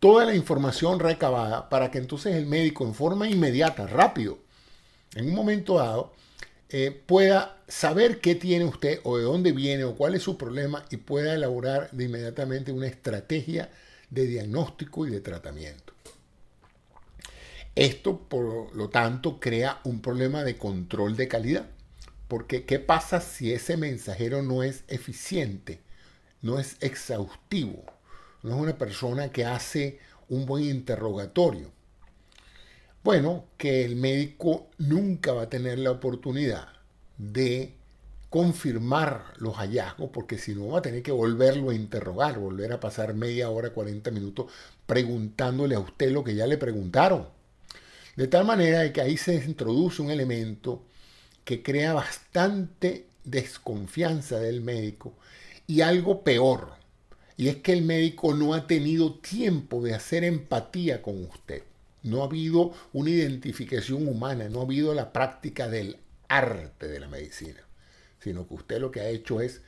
toda 0.00 0.24
la 0.24 0.34
información 0.34 0.98
recabada 0.98 1.68
para 1.68 1.90
que 1.90 1.98
entonces 1.98 2.34
el 2.34 2.46
médico 2.46 2.84
en 2.84 2.94
forma 2.94 3.28
inmediata, 3.28 3.86
rápido, 3.86 4.38
en 5.14 5.28
un 5.28 5.34
momento 5.34 5.76
dado, 5.76 6.12
eh, 6.70 6.90
pueda 7.06 7.58
saber 7.68 8.20
qué 8.20 8.34
tiene 8.34 8.64
usted 8.64 9.00
o 9.04 9.18
de 9.18 9.24
dónde 9.24 9.52
viene 9.52 9.84
o 9.84 9.96
cuál 9.96 10.14
es 10.14 10.22
su 10.22 10.36
problema 10.38 10.84
y 10.90 10.96
pueda 10.96 11.34
elaborar 11.34 11.90
de 11.92 12.04
inmediatamente 12.04 12.72
una 12.72 12.86
estrategia 12.86 13.70
de 14.08 14.26
diagnóstico 14.26 15.06
y 15.06 15.10
de 15.10 15.20
tratamiento. 15.20 15.92
Esto, 17.74 18.18
por 18.18 18.74
lo 18.74 18.88
tanto, 18.88 19.38
crea 19.38 19.80
un 19.84 20.00
problema 20.00 20.44
de 20.44 20.56
control 20.56 21.16
de 21.16 21.28
calidad. 21.28 21.66
Porque, 22.28 22.64
¿qué 22.64 22.78
pasa 22.78 23.20
si 23.20 23.52
ese 23.52 23.76
mensajero 23.76 24.42
no 24.42 24.62
es 24.62 24.84
eficiente, 24.88 25.80
no 26.42 26.58
es 26.58 26.76
exhaustivo, 26.80 27.84
no 28.42 28.56
es 28.56 28.62
una 28.62 28.78
persona 28.78 29.30
que 29.30 29.44
hace 29.44 29.98
un 30.28 30.46
buen 30.46 30.64
interrogatorio? 30.64 31.70
Bueno, 33.02 33.46
que 33.56 33.84
el 33.84 33.96
médico 33.96 34.68
nunca 34.78 35.32
va 35.32 35.42
a 35.42 35.48
tener 35.48 35.78
la 35.78 35.90
oportunidad 35.90 36.68
de 37.16 37.74
confirmar 38.30 39.34
los 39.38 39.56
hallazgos, 39.56 40.10
porque 40.12 40.38
si 40.38 40.54
no 40.54 40.68
va 40.68 40.78
a 40.78 40.82
tener 40.82 41.02
que 41.02 41.10
volverlo 41.10 41.70
a 41.70 41.74
interrogar, 41.74 42.38
volver 42.38 42.72
a 42.72 42.80
pasar 42.80 43.14
media 43.14 43.50
hora, 43.50 43.70
40 43.70 44.10
minutos 44.12 44.52
preguntándole 44.86 45.74
a 45.74 45.80
usted 45.80 46.12
lo 46.12 46.22
que 46.22 46.34
ya 46.34 46.46
le 46.46 46.56
preguntaron. 46.56 47.28
De 48.16 48.28
tal 48.28 48.44
manera 48.44 48.92
que 48.92 49.00
ahí 49.00 49.16
se 49.16 49.34
introduce 49.34 50.02
un 50.02 50.10
elemento 50.10 50.84
que 51.44 51.62
crea 51.62 51.94
bastante 51.94 53.06
desconfianza 53.24 54.38
del 54.38 54.60
médico 54.60 55.14
y 55.66 55.80
algo 55.80 56.22
peor, 56.22 56.72
y 57.40 57.48
es 57.48 57.56
que 57.56 57.72
el 57.72 57.80
médico 57.80 58.34
no 58.34 58.52
ha 58.52 58.66
tenido 58.66 59.14
tiempo 59.14 59.82
de 59.82 59.94
hacer 59.94 60.24
empatía 60.24 61.00
con 61.00 61.24
usted. 61.24 61.62
No 62.02 62.20
ha 62.20 62.26
habido 62.26 62.74
una 62.92 63.08
identificación 63.08 64.06
humana, 64.06 64.50
no 64.50 64.60
ha 64.60 64.64
habido 64.64 64.92
la 64.92 65.10
práctica 65.10 65.66
del 65.66 65.96
arte 66.28 66.86
de 66.86 67.00
la 67.00 67.08
medicina, 67.08 67.62
sino 68.22 68.46
que 68.46 68.52
usted 68.52 68.78
lo 68.78 68.90
que 68.90 69.00
ha 69.00 69.08
hecho 69.08 69.40
es 69.40 69.62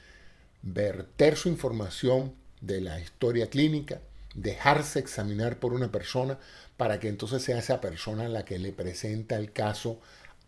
verter 0.60 1.38
su 1.38 1.48
información 1.48 2.34
de 2.60 2.82
la 2.82 3.00
historia 3.00 3.48
clínica, 3.48 4.02
dejarse 4.34 4.98
examinar 4.98 5.58
por 5.58 5.72
una 5.72 5.90
persona 5.90 6.38
para 6.76 7.00
que 7.00 7.08
entonces 7.08 7.42
sea 7.42 7.60
esa 7.60 7.80
persona 7.80 8.28
la 8.28 8.44
que 8.44 8.58
le 8.58 8.72
presenta 8.72 9.36
el 9.36 9.50
caso 9.50 9.98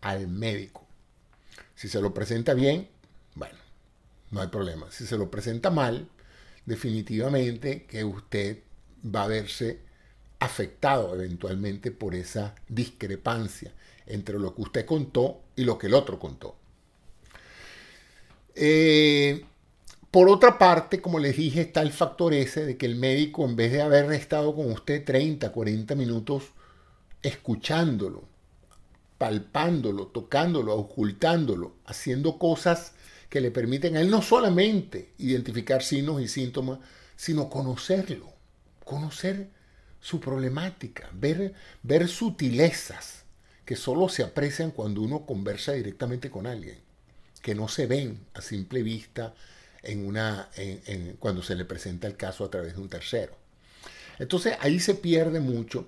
al 0.01 0.27
médico. 0.27 0.85
Si 1.73 1.87
se 1.87 2.01
lo 2.01 2.13
presenta 2.13 2.53
bien, 2.53 2.87
bueno, 3.33 3.57
no 4.29 4.41
hay 4.41 4.47
problema. 4.49 4.91
Si 4.91 5.07
se 5.07 5.17
lo 5.17 5.31
presenta 5.31 5.71
mal, 5.71 6.07
definitivamente 6.65 7.83
que 7.83 8.03
usted 8.03 8.59
va 9.03 9.23
a 9.23 9.27
verse 9.27 9.79
afectado 10.39 11.13
eventualmente 11.15 11.91
por 11.91 12.15
esa 12.15 12.55
discrepancia 12.67 13.71
entre 14.07 14.39
lo 14.39 14.53
que 14.53 14.61
usted 14.61 14.85
contó 14.85 15.41
y 15.55 15.63
lo 15.63 15.77
que 15.77 15.87
el 15.87 15.93
otro 15.93 16.19
contó. 16.19 16.55
Eh, 18.53 19.45
por 20.11 20.29
otra 20.29 20.57
parte, 20.57 21.01
como 21.01 21.19
les 21.19 21.35
dije, 21.35 21.61
está 21.61 21.81
el 21.81 21.91
factor 21.91 22.33
ese 22.33 22.65
de 22.65 22.77
que 22.77 22.85
el 22.85 22.95
médico, 22.95 23.43
en 23.43 23.55
vez 23.55 23.71
de 23.71 23.81
haber 23.81 24.11
estado 24.13 24.55
con 24.55 24.71
usted 24.71 25.03
30, 25.03 25.51
40 25.51 25.95
minutos 25.95 26.43
escuchándolo, 27.21 28.23
palpándolo, 29.17 30.07
tocándolo, 30.07 30.75
ocultándolo, 30.75 31.73
haciendo 31.85 32.37
cosas 32.37 32.93
que 33.29 33.41
le 33.41 33.51
permiten 33.51 33.97
a 33.97 34.01
él 34.01 34.09
no 34.09 34.21
solamente 34.21 35.13
identificar 35.17 35.83
signos 35.83 36.21
y 36.21 36.27
síntomas, 36.27 36.79
sino 37.15 37.49
conocerlo, 37.49 38.33
conocer 38.83 39.49
su 39.99 40.19
problemática, 40.19 41.09
ver, 41.13 41.53
ver 41.83 42.07
sutilezas 42.07 43.23
que 43.65 43.75
solo 43.75 44.07
se 44.09 44.23
aprecian 44.23 44.71
cuando 44.71 45.01
uno 45.01 45.25
conversa 45.25 45.73
directamente 45.73 46.29
con 46.29 46.45
alguien, 46.45 46.77
que 47.41 47.55
no 47.55 47.67
se 47.67 47.87
ven 47.87 48.19
a 48.35 48.41
simple 48.41 48.83
vista 48.83 49.33
en 49.81 50.05
una, 50.05 50.49
en, 50.55 51.15
cuando 51.17 51.41
se 51.41 51.55
le 51.55 51.65
presenta 51.65 52.07
el 52.07 52.15
caso 52.15 52.43
a 52.43 52.51
través 52.51 52.75
de 52.75 52.81
un 52.81 52.89
tercero. 52.89 53.35
Entonces 54.19 54.55
ahí 54.59 54.79
se 54.79 54.95
pierde 54.95 55.39
mucho 55.39 55.87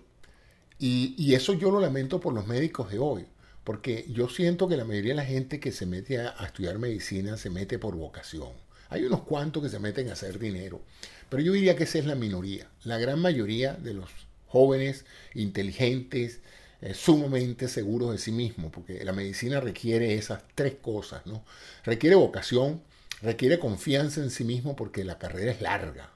y, 0.79 1.15
y, 1.17 1.33
eso 1.33 1.53
yo 1.53 1.71
lo 1.71 1.79
lamento 1.79 2.19
por 2.19 2.33
los 2.33 2.45
médicos 2.45 2.91
de 2.91 2.99
hoy, 2.99 3.25
porque 3.67 4.05
yo 4.07 4.29
siento 4.29 4.69
que 4.69 4.77
la 4.77 4.85
mayoría 4.85 5.11
de 5.11 5.17
la 5.17 5.25
gente 5.25 5.59
que 5.59 5.73
se 5.73 5.85
mete 5.85 6.19
a, 6.19 6.29
estudiar 6.45 6.79
medicina 6.79 7.35
se 7.35 7.49
mete 7.49 7.77
por 7.77 7.97
vocación. 7.97 8.53
Hay 8.87 9.03
unos 9.03 9.23
cuantos 9.23 9.61
que 9.61 9.67
se 9.67 9.77
meten 9.77 10.09
a 10.09 10.13
hacer 10.13 10.39
dinero, 10.39 10.79
pero 11.27 11.43
yo 11.43 11.51
diría 11.51 11.75
que 11.75 11.83
esa 11.83 11.99
es 11.99 12.05
la 12.05 12.15
minoría. 12.15 12.69
La 12.85 12.97
gran 12.97 13.19
mayoría 13.19 13.73
de 13.73 13.93
los 13.93 14.09
jóvenes, 14.47 15.03
inteligentes, 15.33 16.39
eh, 16.79 16.93
sumamente 16.93 17.67
seguros 17.67 18.13
de 18.13 18.19
sí 18.19 18.31
mismos, 18.31 18.71
porque 18.71 19.03
la 19.03 19.11
medicina 19.11 19.59
requiere 19.59 20.13
esas 20.13 20.43
tres 20.55 20.75
cosas, 20.81 21.25
¿no? 21.25 21.43
Requiere 21.83 22.15
vocación, 22.15 22.81
requiere 23.21 23.59
confianza 23.59 24.21
en 24.21 24.29
sí 24.29 24.45
mismo 24.45 24.77
porque 24.77 25.03
la 25.03 25.19
carrera 25.19 25.51
es 25.51 25.59
larga 25.59 26.09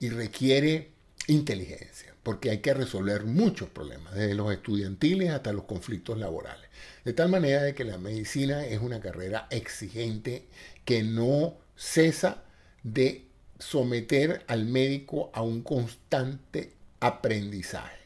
y 0.00 0.08
requiere 0.08 0.90
inteligencia 1.28 2.12
porque 2.22 2.50
hay 2.50 2.58
que 2.58 2.74
resolver 2.74 3.24
muchos 3.24 3.68
problemas, 3.68 4.14
desde 4.14 4.34
los 4.34 4.52
estudiantiles 4.52 5.30
hasta 5.30 5.52
los 5.52 5.64
conflictos 5.64 6.18
laborales. 6.18 6.70
De 7.04 7.12
tal 7.12 7.28
manera 7.28 7.62
de 7.62 7.74
que 7.74 7.84
la 7.84 7.98
medicina 7.98 8.64
es 8.64 8.80
una 8.80 9.00
carrera 9.00 9.48
exigente 9.50 10.46
que 10.84 11.02
no 11.02 11.56
cesa 11.76 12.42
de 12.84 13.26
someter 13.58 14.44
al 14.46 14.66
médico 14.66 15.30
a 15.34 15.42
un 15.42 15.62
constante 15.62 16.72
aprendizaje, 17.00 17.98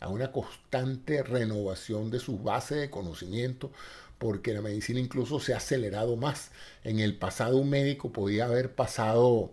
a 0.00 0.08
una 0.08 0.30
constante 0.30 1.22
renovación 1.22 2.10
de 2.10 2.20
sus 2.20 2.42
bases 2.42 2.78
de 2.78 2.90
conocimiento, 2.90 3.72
porque 4.18 4.52
la 4.52 4.60
medicina 4.60 5.00
incluso 5.00 5.40
se 5.40 5.54
ha 5.54 5.58
acelerado 5.58 6.16
más. 6.16 6.50
En 6.84 7.00
el 7.00 7.16
pasado 7.16 7.56
un 7.56 7.70
médico 7.70 8.12
podía 8.12 8.44
haber 8.44 8.74
pasado 8.74 9.52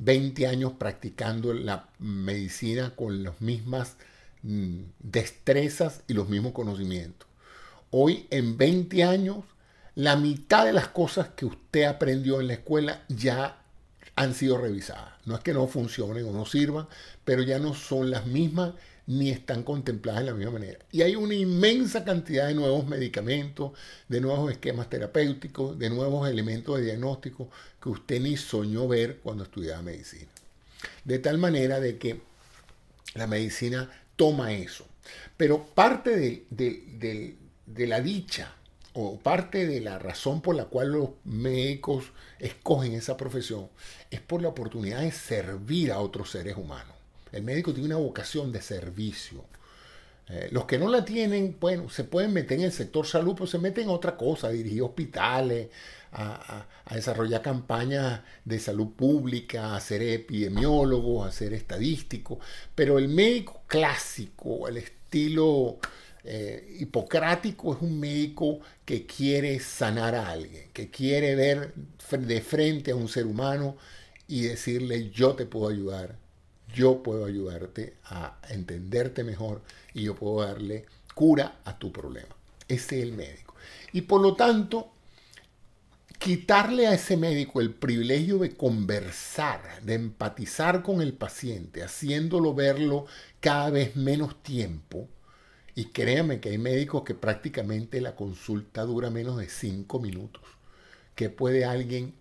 20 0.00 0.46
años 0.46 0.72
practicando 0.78 1.52
la 1.52 1.88
medicina 1.98 2.94
con 2.96 3.22
las 3.22 3.40
mismas 3.40 3.96
mm, 4.42 4.80
destrezas 4.98 6.02
y 6.08 6.14
los 6.14 6.28
mismos 6.28 6.52
conocimientos. 6.52 7.28
Hoy 7.90 8.26
en 8.30 8.56
20 8.56 9.04
años, 9.04 9.44
la 9.94 10.16
mitad 10.16 10.64
de 10.64 10.72
las 10.72 10.88
cosas 10.88 11.28
que 11.28 11.44
usted 11.44 11.84
aprendió 11.84 12.40
en 12.40 12.48
la 12.48 12.54
escuela 12.54 13.02
ya 13.08 13.62
han 14.16 14.34
sido 14.34 14.56
revisadas. 14.56 15.14
No 15.26 15.34
es 15.34 15.40
que 15.42 15.52
no 15.52 15.66
funcionen 15.66 16.26
o 16.26 16.32
no 16.32 16.46
sirvan, 16.46 16.88
pero 17.24 17.42
ya 17.42 17.58
no 17.58 17.74
son 17.74 18.10
las 18.10 18.26
mismas 18.26 18.72
ni 19.06 19.30
están 19.30 19.62
contempladas 19.62 20.20
de 20.20 20.30
la 20.30 20.36
misma 20.36 20.52
manera. 20.52 20.78
Y 20.92 21.02
hay 21.02 21.16
una 21.16 21.34
inmensa 21.34 22.04
cantidad 22.04 22.46
de 22.46 22.54
nuevos 22.54 22.86
medicamentos, 22.86 23.72
de 24.08 24.20
nuevos 24.20 24.50
esquemas 24.52 24.88
terapéuticos, 24.88 25.78
de 25.78 25.90
nuevos 25.90 26.28
elementos 26.28 26.78
de 26.78 26.84
diagnóstico 26.84 27.50
que 27.82 27.88
usted 27.88 28.20
ni 28.20 28.36
soñó 28.36 28.86
ver 28.86 29.18
cuando 29.18 29.44
estudiaba 29.44 29.82
medicina. 29.82 30.30
De 31.04 31.18
tal 31.18 31.38
manera 31.38 31.80
de 31.80 31.98
que 31.98 32.20
la 33.14 33.26
medicina 33.26 33.90
toma 34.16 34.52
eso. 34.52 34.86
Pero 35.36 35.64
parte 35.64 36.16
de, 36.16 37.36
de 37.66 37.86
la 37.86 38.00
dicha 38.00 38.54
o 38.92 39.18
parte 39.18 39.66
de 39.66 39.80
la 39.80 39.98
razón 39.98 40.40
por 40.40 40.56
la 40.56 40.64
cual 40.64 40.92
los 40.92 41.10
médicos 41.24 42.12
escogen 42.38 42.92
esa 42.92 43.16
profesión 43.16 43.68
es 44.10 44.20
por 44.20 44.42
la 44.42 44.48
oportunidad 44.48 45.00
de 45.00 45.12
servir 45.12 45.92
a 45.92 46.00
otros 46.00 46.30
seres 46.30 46.56
humanos. 46.56 46.99
El 47.32 47.42
médico 47.42 47.72
tiene 47.72 47.86
una 47.94 48.04
vocación 48.04 48.52
de 48.52 48.62
servicio. 48.62 49.44
Eh, 50.28 50.48
los 50.52 50.64
que 50.64 50.78
no 50.78 50.88
la 50.88 51.04
tienen, 51.04 51.56
bueno, 51.58 51.90
se 51.90 52.04
pueden 52.04 52.32
meter 52.32 52.58
en 52.58 52.66
el 52.66 52.72
sector 52.72 53.04
salud, 53.04 53.34
pero 53.34 53.46
se 53.46 53.58
meten 53.58 53.84
en 53.84 53.90
otra 53.90 54.16
cosa, 54.16 54.46
a 54.46 54.50
dirigir 54.50 54.82
hospitales, 54.82 55.68
a, 56.12 56.66
desarrollar 56.94 57.42
campañas 57.42 58.20
de 58.44 58.58
salud 58.58 58.88
pública, 58.94 59.74
a 59.74 59.80
ser 59.80 60.02
epidemiólogos, 60.02 61.26
a 61.26 61.32
ser 61.32 61.52
estadísticos. 61.52 62.38
Pero 62.74 62.98
el 62.98 63.08
médico 63.08 63.62
clásico, 63.66 64.68
el 64.68 64.78
estilo 64.78 65.78
eh, 66.24 66.76
hipocrático, 66.78 67.74
es 67.74 67.82
un 67.82 67.98
médico 67.98 68.60
que 68.84 69.06
quiere 69.06 69.58
sanar 69.58 70.14
a 70.14 70.30
alguien, 70.30 70.70
que 70.72 70.90
quiere 70.90 71.34
ver 71.34 71.74
de 72.10 72.40
frente 72.40 72.90
a 72.92 72.96
un 72.96 73.08
ser 73.08 73.26
humano 73.26 73.76
y 74.28 74.42
decirle 74.42 75.10
yo 75.10 75.34
te 75.34 75.46
puedo 75.46 75.68
ayudar, 75.68 76.16
yo 76.74 77.02
puedo 77.02 77.24
ayudarte 77.24 77.96
a 78.04 78.38
entenderte 78.50 79.24
mejor 79.24 79.62
y 79.94 80.04
yo 80.04 80.14
puedo 80.14 80.46
darle 80.46 80.86
cura 81.14 81.60
a 81.64 81.78
tu 81.78 81.92
problema. 81.92 82.34
Ese 82.68 82.98
es 82.98 83.02
el 83.04 83.12
médico. 83.12 83.54
Y 83.92 84.02
por 84.02 84.20
lo 84.20 84.36
tanto, 84.36 84.92
quitarle 86.18 86.86
a 86.86 86.94
ese 86.94 87.16
médico 87.16 87.60
el 87.60 87.74
privilegio 87.74 88.38
de 88.38 88.56
conversar, 88.56 89.82
de 89.82 89.94
empatizar 89.94 90.82
con 90.82 91.00
el 91.00 91.14
paciente, 91.14 91.82
haciéndolo 91.82 92.54
verlo 92.54 93.06
cada 93.40 93.70
vez 93.70 93.96
menos 93.96 94.42
tiempo. 94.42 95.08
Y 95.74 95.86
créame 95.86 96.40
que 96.40 96.50
hay 96.50 96.58
médicos 96.58 97.04
que 97.04 97.14
prácticamente 97.14 98.00
la 98.00 98.14
consulta 98.16 98.82
dura 98.82 99.10
menos 99.10 99.38
de 99.38 99.48
cinco 99.48 99.98
minutos. 100.00 100.42
que 101.14 101.30
puede 101.30 101.64
alguien 101.64 102.14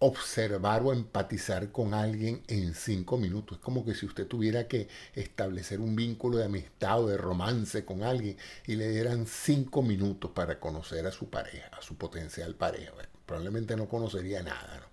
observar 0.00 0.82
o 0.82 0.92
empatizar 0.92 1.70
con 1.72 1.94
alguien 1.94 2.42
en 2.48 2.74
cinco 2.74 3.18
minutos. 3.18 3.58
Es 3.58 3.64
como 3.64 3.84
que 3.84 3.94
si 3.94 4.06
usted 4.06 4.26
tuviera 4.26 4.66
que 4.66 4.88
establecer 5.14 5.78
un 5.80 5.94
vínculo 5.94 6.38
de 6.38 6.46
amistad 6.46 7.02
o 7.04 7.06
de 7.06 7.18
romance 7.18 7.84
con 7.84 8.02
alguien 8.02 8.36
y 8.66 8.76
le 8.76 8.88
dieran 8.90 9.26
cinco 9.26 9.82
minutos 9.82 10.30
para 10.32 10.58
conocer 10.58 11.06
a 11.06 11.12
su 11.12 11.28
pareja, 11.28 11.68
a 11.78 11.82
su 11.82 11.96
potencial 11.96 12.54
pareja. 12.54 12.92
probablemente 13.26 13.76
no 13.76 13.88
conocería 13.88 14.42
nada, 14.42 14.80
¿no? 14.80 14.90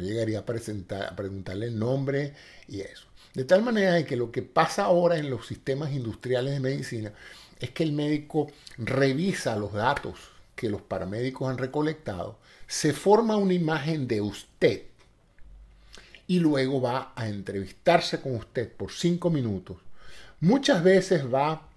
llegaría 0.00 0.40
a, 0.40 0.46
presentar, 0.46 1.04
a 1.04 1.16
preguntarle 1.16 1.66
el 1.66 1.78
nombre 1.78 2.34
y 2.68 2.80
eso. 2.80 3.06
De 3.34 3.44
tal 3.44 3.62
manera 3.62 4.04
que 4.04 4.16
lo 4.16 4.30
que 4.30 4.42
pasa 4.42 4.84
ahora 4.84 5.16
en 5.18 5.30
los 5.30 5.46
sistemas 5.46 5.92
industriales 5.92 6.54
de 6.54 6.60
medicina 6.60 7.12
es 7.60 7.70
que 7.70 7.82
el 7.82 7.92
médico 7.92 8.50
revisa 8.78 9.56
los 9.56 9.72
datos 9.72 10.18
que 10.54 10.68
los 10.68 10.82
paramédicos 10.82 11.48
han 11.48 11.58
recolectado 11.58 12.38
se 12.74 12.92
forma 12.92 13.36
una 13.36 13.54
imagen 13.54 14.08
de 14.08 14.20
usted 14.20 14.82
y 16.26 16.40
luego 16.40 16.80
va 16.80 17.12
a 17.14 17.28
entrevistarse 17.28 18.20
con 18.20 18.34
usted 18.34 18.68
por 18.68 18.90
cinco 18.90 19.30
minutos. 19.30 19.76
Muchas 20.40 20.82
veces 20.82 21.32
va 21.32 21.68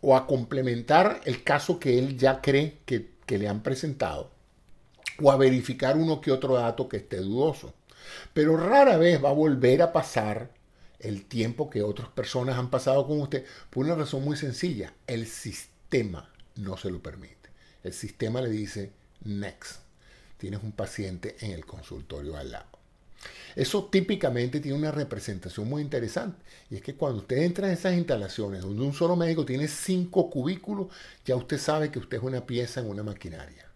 o 0.00 0.16
a 0.16 0.26
complementar 0.26 1.20
el 1.24 1.44
caso 1.44 1.78
que 1.78 2.00
él 2.00 2.18
ya 2.18 2.40
cree 2.40 2.78
que, 2.84 3.14
le 3.28 3.48
han 3.48 3.62
presentado 3.62 4.32
o 5.22 5.30
a 5.30 5.36
verificar 5.36 5.96
uno 5.96 6.20
que 6.20 6.32
otro 6.32 6.54
dato 6.54 6.88
que 6.88 6.96
esté 6.96 7.18
dudoso. 7.18 7.72
Pero 8.32 8.56
rara 8.56 8.96
vez 8.96 9.22
va 9.22 9.28
a 9.28 9.34
volver 9.34 9.82
a 9.82 9.92
pasar 9.92 10.50
el 10.98 11.26
tiempo 11.26 11.70
que 11.70 11.84
otras 11.84 12.08
personas 12.08 12.58
han 12.58 12.70
pasado 12.70 13.06
con 13.06 13.20
usted 13.20 13.46
por 13.70 13.84
una 13.84 13.94
razón 13.94 14.24
muy 14.24 14.36
sencilla. 14.36 14.94
El 15.06 15.28
sistema 15.28 16.28
no 16.56 16.76
se 16.76 16.90
lo 16.90 17.00
permite. 17.00 17.50
El 17.84 17.92
sistema 17.92 18.40
le 18.40 18.50
dice 18.50 18.90
next 19.22 19.83
tienes 20.44 20.62
un 20.62 20.72
paciente 20.72 21.36
en 21.40 21.52
el 21.52 21.64
consultorio 21.64 22.36
al 22.36 22.52
lado. 22.52 22.66
Eso 23.56 23.86
típicamente 23.86 24.60
tiene 24.60 24.76
una 24.76 24.90
representación 24.90 25.66
muy 25.66 25.80
interesante. 25.80 26.36
Y 26.68 26.74
es 26.74 26.82
que 26.82 26.96
cuando 26.96 27.20
usted 27.20 27.38
entra 27.38 27.66
en 27.66 27.72
esas 27.72 27.94
instalaciones 27.94 28.60
donde 28.60 28.82
un 28.82 28.92
solo 28.92 29.16
médico 29.16 29.46
tiene 29.46 29.68
cinco 29.68 30.28
cubículos, 30.28 30.88
ya 31.24 31.34
usted 31.34 31.56
sabe 31.56 31.90
que 31.90 31.98
usted 31.98 32.18
es 32.18 32.22
una 32.22 32.44
pieza 32.44 32.80
en 32.80 32.90
una 32.90 33.02
maquinaria. 33.02 33.66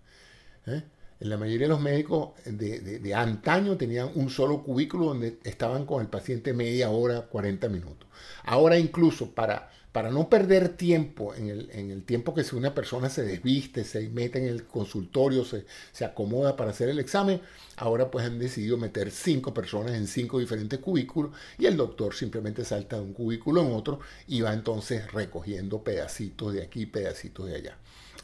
¿eh? 0.66 0.82
En 1.20 1.30
la 1.30 1.36
mayoría 1.36 1.66
de 1.66 1.72
los 1.72 1.80
médicos 1.80 2.30
de, 2.44 2.80
de, 2.80 3.14
antaño 3.14 3.76
tenían 3.76 4.10
un 4.14 4.30
solo 4.30 4.62
cubículo 4.62 5.06
donde 5.06 5.38
estaban 5.42 5.84
con 5.84 6.00
el 6.00 6.08
paciente 6.08 6.52
media 6.52 6.90
hora, 6.90 7.22
40 7.22 7.68
minutos. 7.68 8.08
Ahora 8.44 8.78
incluso 8.78 9.32
para 9.32 9.68
para 9.92 10.10
no 10.10 10.28
perder 10.28 10.76
tiempo 10.76 11.34
en 11.34 11.48
el, 11.48 12.02
tiempo 12.04 12.34
que 12.34 12.44
si 12.44 12.54
una 12.54 12.74
persona 12.74 13.08
se 13.08 13.24
desviste, 13.24 13.84
se 13.84 14.08
mete 14.10 14.38
en 14.38 14.44
el 14.44 14.64
consultorio, 14.64 15.44
se, 15.44 15.64
se, 15.92 16.04
acomoda 16.04 16.56
para 16.56 16.70
hacer 16.70 16.88
el 16.90 16.98
examen, 16.98 17.40
ahora 17.76 18.10
pues 18.10 18.24
han 18.26 18.38
decidido 18.38 18.76
meter 18.76 19.10
cinco 19.10 19.54
personas 19.54 19.94
en 19.94 20.06
cinco 20.06 20.38
diferentes 20.38 20.78
cubículos 20.78 21.32
y 21.58 21.66
el 21.66 21.76
doctor 21.76 22.14
simplemente 22.14 22.64
salta 22.64 22.96
de 22.96 23.02
un 23.02 23.12
cubículo 23.12 23.62
en 23.62 23.72
otro 23.72 24.00
y 24.26 24.40
va 24.42 24.52
entonces 24.52 25.10
recogiendo 25.10 25.82
pedacitos 25.82 26.52
de 26.52 26.62
aquí, 26.62 26.86
pedacitos 26.86 27.46
de 27.46 27.56
allá. 27.56 27.78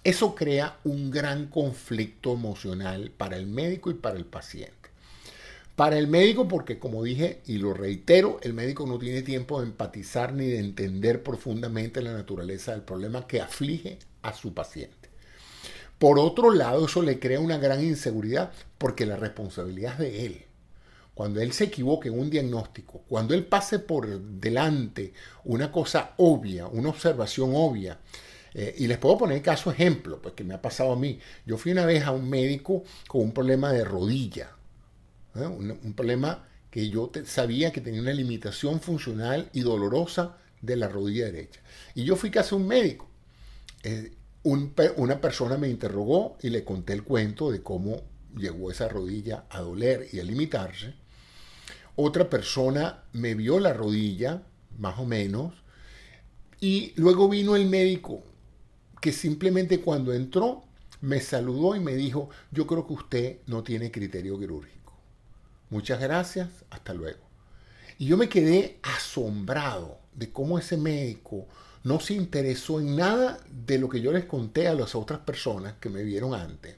Eso 0.04 0.34
crea 0.34 0.76
un 0.84 1.10
gran 1.10 1.46
conflicto 1.46 2.34
emocional 2.34 3.10
para 3.10 3.38
el 3.38 3.46
médico 3.46 3.90
y 3.90 3.94
para 3.94 4.18
el 4.18 4.26
paciente. 4.26 4.90
Para 5.76 5.96
el 5.96 6.08
médico, 6.08 6.46
porque 6.46 6.78
como 6.78 7.02
dije 7.02 7.40
y 7.46 7.56
lo 7.56 7.72
reitero, 7.72 8.38
el 8.42 8.52
médico 8.52 8.86
no 8.86 8.98
tiene 8.98 9.22
tiempo 9.22 9.60
de 9.60 9.66
empatizar 9.66 10.34
ni 10.34 10.46
de 10.46 10.58
entender 10.58 11.22
profundamente 11.22 12.02
la 12.02 12.12
naturaleza 12.12 12.72
del 12.72 12.82
problema 12.82 13.26
que 13.26 13.40
aflige 13.40 13.98
a 14.20 14.34
su 14.34 14.52
paciente. 14.52 15.08
Por 15.98 16.18
otro 16.18 16.50
lado, 16.50 16.84
eso 16.84 17.00
le 17.00 17.18
crea 17.18 17.40
una 17.40 17.56
gran 17.56 17.82
inseguridad 17.82 18.52
porque 18.76 19.06
la 19.06 19.16
responsabilidad 19.16 19.94
es 19.94 19.98
de 20.00 20.26
él. 20.26 20.44
Cuando 21.14 21.40
él 21.40 21.52
se 21.52 21.64
equivoque 21.64 22.08
en 22.08 22.18
un 22.18 22.28
diagnóstico, 22.28 23.02
cuando 23.08 23.32
él 23.32 23.46
pase 23.46 23.78
por 23.78 24.20
delante 24.20 25.14
una 25.44 25.72
cosa 25.72 26.12
obvia, 26.18 26.66
una 26.66 26.90
observación 26.90 27.52
obvia, 27.54 27.98
eh, 28.54 28.74
y 28.78 28.86
les 28.86 28.98
puedo 28.98 29.18
poner 29.18 29.42
caso 29.42 29.70
ejemplo, 29.70 30.22
pues 30.22 30.34
que 30.34 30.44
me 30.44 30.54
ha 30.54 30.62
pasado 30.62 30.92
a 30.92 30.96
mí. 30.96 31.18
Yo 31.44 31.58
fui 31.58 31.72
una 31.72 31.84
vez 31.84 32.04
a 32.04 32.12
un 32.12 32.30
médico 32.30 32.84
con 33.08 33.22
un 33.22 33.32
problema 33.32 33.72
de 33.72 33.84
rodilla 33.84 34.50
¿eh? 35.34 35.46
un, 35.46 35.94
problema 35.94 36.46
que 36.70 36.88
yo 36.88 37.10
sabía 37.24 37.72
que 37.72 37.80
tenía 37.80 38.00
una 38.00 38.12
limitación 38.12 38.80
funcional 38.80 39.50
y 39.52 39.60
dolorosa 39.60 40.36
de 40.60 40.76
la 40.76 40.88
rodilla 40.88 41.26
derecha. 41.26 41.60
Y 41.94 42.04
yo 42.04 42.16
fui 42.16 42.30
casi 42.30 42.54
un 42.54 42.66
médico. 42.66 43.08
Eh, 43.82 44.12
una 44.44 45.20
persona 45.20 45.56
me 45.56 45.68
interrogó 45.68 46.36
y 46.42 46.50
le 46.50 46.64
conté 46.64 46.92
el 46.92 47.02
cuento 47.02 47.50
de 47.50 47.62
cómo 47.62 48.02
llegó 48.36 48.70
esa 48.70 48.88
rodilla 48.88 49.44
a 49.48 49.60
doler 49.60 50.08
y 50.12 50.20
a 50.20 50.24
limitarse. 50.24 50.94
Otra 51.96 52.28
persona 52.28 53.04
me 53.12 53.34
vio 53.34 53.58
la 53.58 53.72
rodilla, 53.72 54.42
más 54.76 54.98
o 54.98 55.06
menos, 55.06 55.54
y 56.60 56.92
luego 56.96 57.28
vino 57.28 57.56
el 57.56 57.66
médico 57.66 58.22
que 59.04 59.12
simplemente 59.12 59.82
cuando 59.82 60.14
entró 60.14 60.62
me 61.02 61.20
saludó 61.20 61.76
y 61.76 61.80
me 61.80 61.94
dijo, 61.94 62.30
yo 62.50 62.66
creo 62.66 62.86
que 62.86 62.94
usted 62.94 63.38
no 63.46 63.62
tiene 63.62 63.90
criterio 63.90 64.38
quirúrgico. 64.38 64.94
Muchas 65.68 66.00
gracias, 66.00 66.48
hasta 66.70 66.94
luego. 66.94 67.20
Y 67.98 68.06
yo 68.06 68.16
me 68.16 68.30
quedé 68.30 68.78
asombrado 68.82 69.98
de 70.14 70.32
cómo 70.32 70.58
ese 70.58 70.78
médico 70.78 71.46
no 71.82 72.00
se 72.00 72.14
interesó 72.14 72.80
en 72.80 72.96
nada 72.96 73.40
de 73.50 73.78
lo 73.78 73.90
que 73.90 74.00
yo 74.00 74.10
les 74.10 74.24
conté 74.24 74.68
a 74.68 74.74
las 74.74 74.94
otras 74.94 75.18
personas 75.18 75.74
que 75.78 75.90
me 75.90 76.02
vieron 76.02 76.32
antes. 76.32 76.74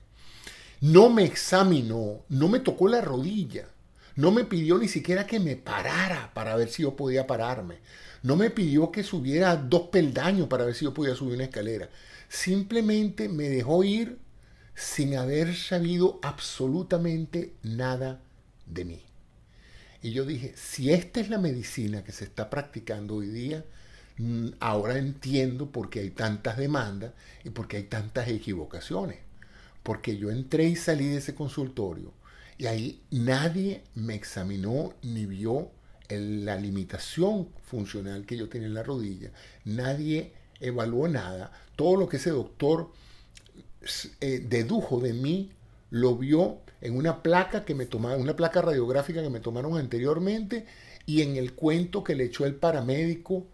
No 0.81 1.09
me 1.11 1.23
examinó, 1.23 2.25
no 2.29 2.49
me 2.49 2.59
tocó 2.59 2.89
la 2.89 3.03
rodilla, 3.03 3.69
no 4.17 4.33
me 4.33 4.45
pidió 4.45 4.79
ni 4.79 4.89
siquiera 4.89 5.27
que 5.27 5.39
me 5.39 5.57
parara 5.57 6.33
para 6.33 6.57
ver 6.57 6.71
si 6.71 6.83
yo 6.83 6.97
podía 6.97 7.27
pararme. 7.27 7.77
No 8.23 8.35
me 8.37 8.51
pidió 8.51 8.91
que 8.91 9.05
subiera 9.05 9.57
dos 9.57 9.89
peldaños 9.89 10.49
para 10.49 10.65
ver 10.65 10.75
si 10.75 10.87
yo 10.87 10.95
podía 10.95 11.15
subir 11.15 11.35
una 11.35 11.45
escalera. 11.45 11.91
Simplemente 12.29 13.29
me 13.29 13.49
dejó 13.51 13.85
ir 13.85 14.19
sin 14.75 15.17
haber 15.17 15.55
sabido 15.55 16.19
absolutamente 16.23 17.53
nada 17.63 18.23
de 18.65 18.85
mí. 18.87 19.03
Y 20.03 20.13
yo 20.13 20.25
dije, 20.25 20.55
si 20.57 20.93
esta 20.93 21.21
es 21.21 21.29
la 21.29 21.39
medicina 21.39 22.03
que 22.03 22.13
se 22.13 22.25
está 22.25 22.49
practicando 22.49 23.17
hoy 23.17 23.27
día, 23.27 23.65
mm, 24.17 24.49
ahora 24.61 24.97
entiendo 24.97 25.71
por 25.71 25.91
qué 25.91 26.01
hay 26.01 26.11
tantas 26.11 26.57
demandas 26.57 27.13
y 27.45 27.51
por 27.51 27.69
qué 27.69 27.79
hay 27.79 27.85
tantas 27.85 28.29
equivocaciones. 28.29 29.19
Porque 29.83 30.17
yo 30.17 30.31
entré 30.31 30.65
y 30.65 30.77
salí 30.77 31.07
de 31.07 31.19
ese 31.19 31.35
consultorio 31.35 32.13
y 32.59 32.67
ahí 32.67 33.03
nadie 33.11 33.83
me 33.95 34.15
examinó 34.15 34.95
ni 35.03 35.27
vio 35.27 35.71
la 36.09 36.57
limitación 36.57 37.49
funcional 37.65 38.25
que 38.27 38.37
yo 38.37 38.49
tenía 38.49 38.69
en 38.69 38.75
la 38.75 38.83
rodilla. 38.83 39.33
Nadie 39.65 40.33
evaluó 40.61 41.09
nada. 41.09 41.53
Todo 41.75 41.97
lo 41.97 42.09
que 42.09 42.17
ese 42.17 42.31
doctor 42.31 42.93
eh, 44.21 44.45
dedujo 44.49 45.01
de 45.01 45.13
mí 45.13 45.51
lo 45.91 46.17
vio 46.17 46.61
en 46.81 46.97
una 46.97 47.23
placa 47.23 47.65
que 47.65 47.75
me 47.75 47.87
tomaron, 47.87 48.21
una 48.21 48.37
placa 48.37 48.63
radiográfica 48.63 49.23
que 49.23 49.31
me 49.31 49.41
tomaron 49.41 49.77
anteriormente 49.77 50.67
y 51.05 51.23
en 51.23 51.37
el 51.37 51.55
cuento 51.55 52.05
que 52.05 52.15
le 52.15 52.25
echó 52.25 52.47
el 52.47 52.55
paramédico 52.55 53.47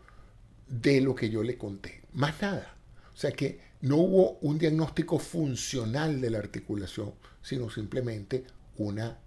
de 0.68 1.00
lo 1.00 1.14
que 1.14 1.30
yo 1.30 1.42
le 1.42 1.58
conté. 1.58 2.02
Más 2.12 2.40
nada. 2.40 2.74
O 3.14 3.16
sea 3.16 3.32
que 3.32 3.60
no 3.82 3.96
hubo 3.96 4.38
un 4.40 4.58
diagnóstico 4.58 5.18
funcional 5.18 6.20
de 6.20 6.30
la 6.30 6.38
articulación, 6.38 7.12
sino 7.42 7.68
simplemente 7.68 8.44
una 8.76 9.18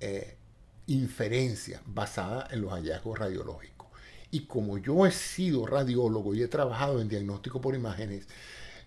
eh, 0.00 0.36
inferencia 0.86 1.82
basada 1.86 2.48
en 2.50 2.62
los 2.62 2.72
hallazgos 2.72 3.18
radiológicos. 3.18 3.88
y 4.30 4.46
como 4.46 4.78
yo 4.78 5.06
he 5.06 5.12
sido 5.12 5.64
radiólogo 5.64 6.34
y 6.34 6.42
he 6.42 6.48
trabajado 6.48 7.00
en 7.00 7.08
diagnóstico 7.08 7.60
por 7.60 7.76
imágenes, 7.76 8.26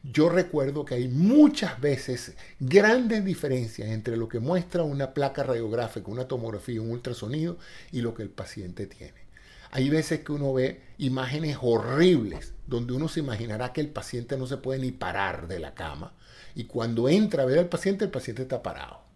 yo 0.04 0.30
recuerdo 0.30 0.86
que 0.86 0.96
hay 0.96 1.08
muchas 1.08 1.80
veces 1.82 2.36
grandes 2.60 3.26
diferencias 3.26 3.90
entre 3.90 4.16
lo 4.18 4.30
que 4.30 4.40
muestra 4.40 4.84
una 4.84 5.14
placa 5.14 5.44
radiográfica, 5.44 6.10
una 6.10 6.28
tomografía, 6.28 6.82
un 6.82 6.92
ultrasonido 6.92 7.58
y 7.92 8.02
lo 8.02 8.14
que 8.14 8.24
el 8.24 8.30
paciente 8.30 8.88
tiene. 8.88 9.28
Hay 9.72 9.90
veces 9.90 10.22
que 10.22 10.32
uno 10.32 10.54
ve 10.54 10.82
imágenes 10.98 11.58
horribles 11.62 12.54
donde 12.68 12.94
uno 12.94 13.08
se 13.10 13.20
imaginará 13.20 13.74
que 13.74 13.82
el 13.82 13.90
paciente 13.90 14.38
no 14.38 14.48
se 14.48 14.58
puede 14.58 14.80
ni 14.80 14.92
parar 14.92 15.48
de 15.48 15.60
la 15.60 15.74
cama 15.74 16.14
y 16.56 16.66
cuando 16.66 17.10
entra 17.10 17.44
a 17.44 17.46
ver 17.46 17.60
al 17.60 17.70
paciente 17.70 18.06
el 18.06 18.12
paciente 18.12 18.44
está 18.44 18.64
parado. 18.64 19.07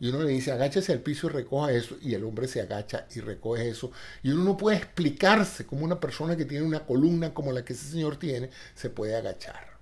Y 0.00 0.08
uno 0.08 0.22
le 0.22 0.32
dice, 0.32 0.52
agáchese 0.52 0.92
al 0.92 1.00
piso 1.00 1.28
y 1.28 1.30
recoja 1.30 1.72
eso. 1.72 1.96
Y 2.02 2.14
el 2.14 2.24
hombre 2.24 2.48
se 2.48 2.60
agacha 2.60 3.06
y 3.14 3.20
recoge 3.20 3.68
eso. 3.68 3.92
Y 4.22 4.30
uno 4.30 4.44
no 4.44 4.56
puede 4.56 4.76
explicarse 4.76 5.66
cómo 5.66 5.84
una 5.84 6.00
persona 6.00 6.36
que 6.36 6.44
tiene 6.44 6.64
una 6.64 6.84
columna 6.84 7.32
como 7.32 7.52
la 7.52 7.64
que 7.64 7.72
ese 7.72 7.88
señor 7.88 8.16
tiene 8.16 8.50
se 8.74 8.90
puede 8.90 9.16
agachar. 9.16 9.78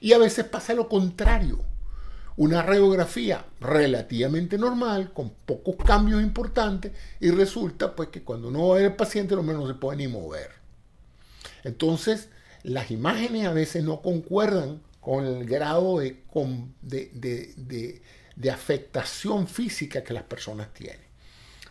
Y 0.00 0.12
a 0.12 0.18
veces 0.18 0.44
pasa 0.44 0.74
lo 0.74 0.88
contrario. 0.88 1.60
Una 2.36 2.62
radiografía 2.62 3.44
relativamente 3.60 4.58
normal, 4.58 5.12
con 5.12 5.30
pocos 5.30 5.74
cambios 5.84 6.22
importantes, 6.22 6.92
y 7.18 7.30
resulta 7.30 7.96
pues 7.96 8.10
que 8.10 8.22
cuando 8.22 8.48
uno 8.48 8.70
ve 8.70 8.84
al 8.84 8.96
paciente, 8.96 9.34
lo 9.34 9.42
menos 9.42 9.62
no 9.62 9.68
se 9.68 9.74
puede 9.74 9.98
ni 9.98 10.08
mover. 10.08 10.50
Entonces, 11.64 12.28
las 12.62 12.90
imágenes 12.90 13.46
a 13.46 13.52
veces 13.52 13.82
no 13.82 14.02
concuerdan 14.02 14.82
con 15.00 15.24
el 15.24 15.46
grado 15.46 15.98
de, 15.98 16.22
de, 16.82 18.02
afectación 18.50 19.48
física 19.48 20.04
que 20.04 20.14
las 20.14 20.24
personas 20.24 20.72
tienen. 20.72 21.08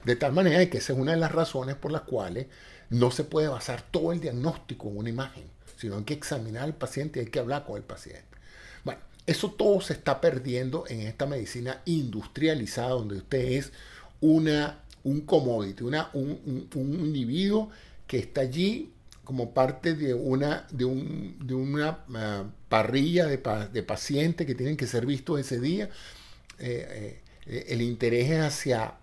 De 0.04 0.16
tal 0.16 0.34
manera 0.34 0.70
que 0.70 0.78
esa 0.78 0.94
es 0.94 1.00
una 1.00 1.12
de 1.12 1.18
las 1.18 1.32
razones 1.32 1.76
por 1.76 1.92
las 1.92 2.02
cuales 2.02 2.48
no 2.90 3.12
se 3.12 3.24
puede 3.24 3.48
basar 3.48 3.82
todo 3.82 4.12
el 4.12 4.20
diagnóstico 4.20 4.90
en 4.90 4.98
una 4.98 5.10
imagen 5.10 5.58
sino 5.78 5.98
hay 5.98 6.04
que 6.04 6.14
examinar 6.14 6.64
al 6.64 6.76
paciente 6.76 7.20
y 7.20 7.24
hay 7.24 7.30
que 7.30 7.40
hablar 7.40 7.66
con 7.66 7.78
el 7.78 7.84
paciente. 7.84 8.26
Bueno, 8.84 9.00
eso 9.26 9.52
todo 9.52 9.80
se 9.80 9.94
está 9.94 10.20
perdiendo 10.20 10.86
en 10.90 11.02
esta 11.02 11.26
medicina 11.26 11.82
industrializada, 11.86 12.90
donde 12.90 13.18
usted 13.18 13.40
es 13.40 13.72
una, 14.20 14.80
un 15.04 15.22
commodity, 15.22 15.84
una, 15.84 16.10
un, 16.14 16.70
individuo 16.76 17.70
que 18.08 18.18
está 18.18 18.42
allí 18.42 18.92
como 19.24 19.54
parte 19.54 19.94
de 19.94 20.14
una, 20.14 20.66
de 20.72 20.86
de 21.40 21.54
una 21.54 22.00
ah, 22.16 22.46
parrilla 22.70 23.26
de, 23.26 23.42
de, 23.72 23.84
pacientes 23.84 24.48
que 24.48 24.56
tienen 24.56 24.78
que 24.78 24.88
ser 24.88 25.06
vistos 25.06 25.40
ese 25.40 25.60
día. 25.60 25.90
Eh, 26.60 27.22
eh, 27.46 27.66
el 27.70 27.82
interés 27.82 28.30
es 28.32 28.40
hacia 28.40 28.96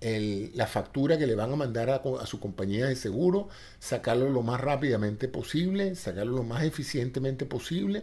la 0.00 0.66
factura 0.66 1.16
que 1.16 1.28
le 1.28 1.36
van 1.36 1.52
a 1.52 1.56
mandar 1.56 1.90
a, 1.90 2.26
su 2.26 2.40
compañía 2.40 2.86
de 2.86 2.96
seguro, 2.96 3.48
sacarlo 3.78 4.30
lo 4.30 4.42
más 4.42 4.60
rápidamente 4.60 5.28
posible, 5.28 5.94
sacarlo 5.94 6.38
lo 6.38 6.42
más 6.42 6.64
eficientemente 6.64 7.46
posible 7.46 8.02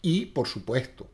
y, 0.00 0.24
por 0.26 0.48
supuesto, 0.48 1.06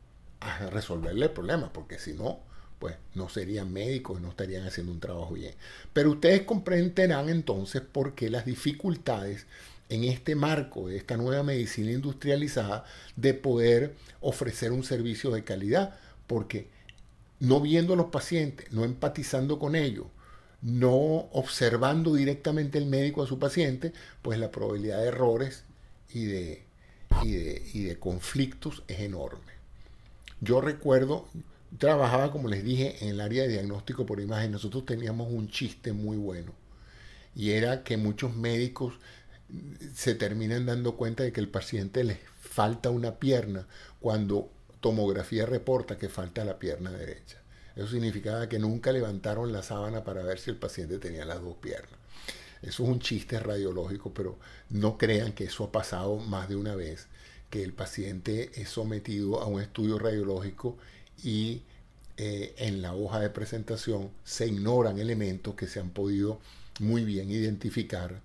resolverle 0.71 1.25
el 1.25 1.31
problema, 1.31 1.73
porque 1.73 1.99
si 1.99 2.13
no, 2.13 2.39
pues 2.81 2.95
no 3.13 3.29
serían 3.29 3.71
médicos 3.71 4.19
no 4.21 4.29
estarían 4.29 4.65
haciendo 4.65 4.91
un 4.91 4.99
trabajo 4.99 5.35
bien. 5.35 5.53
Pero 5.93 6.11
ustedes 6.11 6.41
comprenderán 6.41 7.29
entonces 7.29 7.81
por 7.81 8.15
qué 8.15 8.31
las 8.31 8.43
dificultades 8.43 9.45
en 9.89 10.03
este 10.05 10.35
marco 10.35 10.87
de 10.87 10.97
esta 10.97 11.15
nueva 11.15 11.43
medicina 11.43 11.91
industrializada 11.91 12.85
de 13.17 13.35
poder 13.35 13.93
ofrecer 14.19 14.71
un 14.71 14.83
servicio 14.83 15.29
de 15.29 15.43
calidad, 15.43 15.95
porque 16.31 16.69
no 17.41 17.59
viendo 17.59 17.91
a 17.91 17.97
los 17.97 18.05
pacientes, 18.05 18.71
no 18.71 18.85
empatizando 18.85 19.59
con 19.59 19.75
ellos, 19.75 20.05
no 20.61 21.27
observando 21.33 22.13
directamente 22.13 22.77
el 22.77 22.85
médico 22.85 23.21
a 23.21 23.27
su 23.27 23.37
paciente, 23.37 23.91
pues 24.21 24.39
la 24.39 24.49
probabilidad 24.49 25.01
de 25.01 25.07
errores 25.09 25.65
y 26.09 26.23
de, 26.23 26.63
y 27.21 27.83
de, 27.83 27.99
conflictos 27.99 28.81
es 28.87 29.01
enorme. 29.01 29.51
Yo 30.39 30.61
recuerdo, 30.61 31.27
trabajaba, 31.77 32.31
como 32.31 32.47
les 32.47 32.63
dije, 32.63 32.95
en 33.01 33.09
el 33.09 33.19
área 33.19 33.43
de 33.43 33.49
diagnóstico 33.49 34.05
por 34.05 34.21
imagen. 34.21 34.53
Nosotros 34.53 34.85
teníamos 34.85 35.29
un 35.33 35.49
chiste 35.49 35.91
muy 35.91 36.15
bueno. 36.15 36.53
Y 37.35 37.51
era 37.51 37.83
que 37.83 37.97
muchos 37.97 38.33
médicos 38.33 38.93
se 39.93 40.15
terminan 40.15 40.65
dando 40.65 40.95
cuenta 40.95 41.23
de 41.23 41.33
que 41.33 41.41
el 41.41 41.49
paciente 41.49 42.05
les 42.05 42.19
falta 42.39 42.89
una 42.89 43.15
pierna 43.15 43.67
cuando 43.99 44.49
tomografía 44.81 45.45
reporta 45.45 45.97
que 45.97 46.09
falta 46.09 46.43
la 46.43 46.59
pierna 46.59 46.91
derecha. 46.91 47.37
Eso 47.75 47.87
significaba 47.87 48.49
que 48.49 48.59
nunca 48.59 48.91
levantaron 48.91 49.53
la 49.53 49.63
sábana 49.63 50.03
para 50.03 50.23
ver 50.23 50.39
si 50.39 50.49
el 50.49 50.57
paciente 50.57 50.97
tenía 50.97 51.23
las 51.23 51.41
dos 51.41 51.55
piernas. 51.57 51.99
Eso 52.61 52.83
es 52.83 52.89
un 52.89 52.99
chiste 52.99 53.39
radiológico, 53.39 54.13
pero 54.13 54.37
no 54.69 54.97
crean 54.97 55.33
que 55.33 55.45
eso 55.45 55.63
ha 55.63 55.71
pasado 55.71 56.17
más 56.17 56.49
de 56.49 56.55
una 56.55 56.75
vez, 56.75 57.07
que 57.49 57.63
el 57.63 57.73
paciente 57.73 58.51
es 58.55 58.69
sometido 58.69 59.41
a 59.41 59.47
un 59.47 59.61
estudio 59.61 59.97
radiológico 59.97 60.77
y 61.23 61.63
eh, 62.17 62.53
en 62.57 62.81
la 62.81 62.93
hoja 62.93 63.19
de 63.19 63.29
presentación 63.29 64.11
se 64.23 64.47
ignoran 64.47 64.99
elementos 64.99 65.55
que 65.55 65.67
se 65.67 65.79
han 65.79 65.89
podido 65.89 66.39
muy 66.79 67.03
bien 67.03 67.31
identificar 67.31 68.21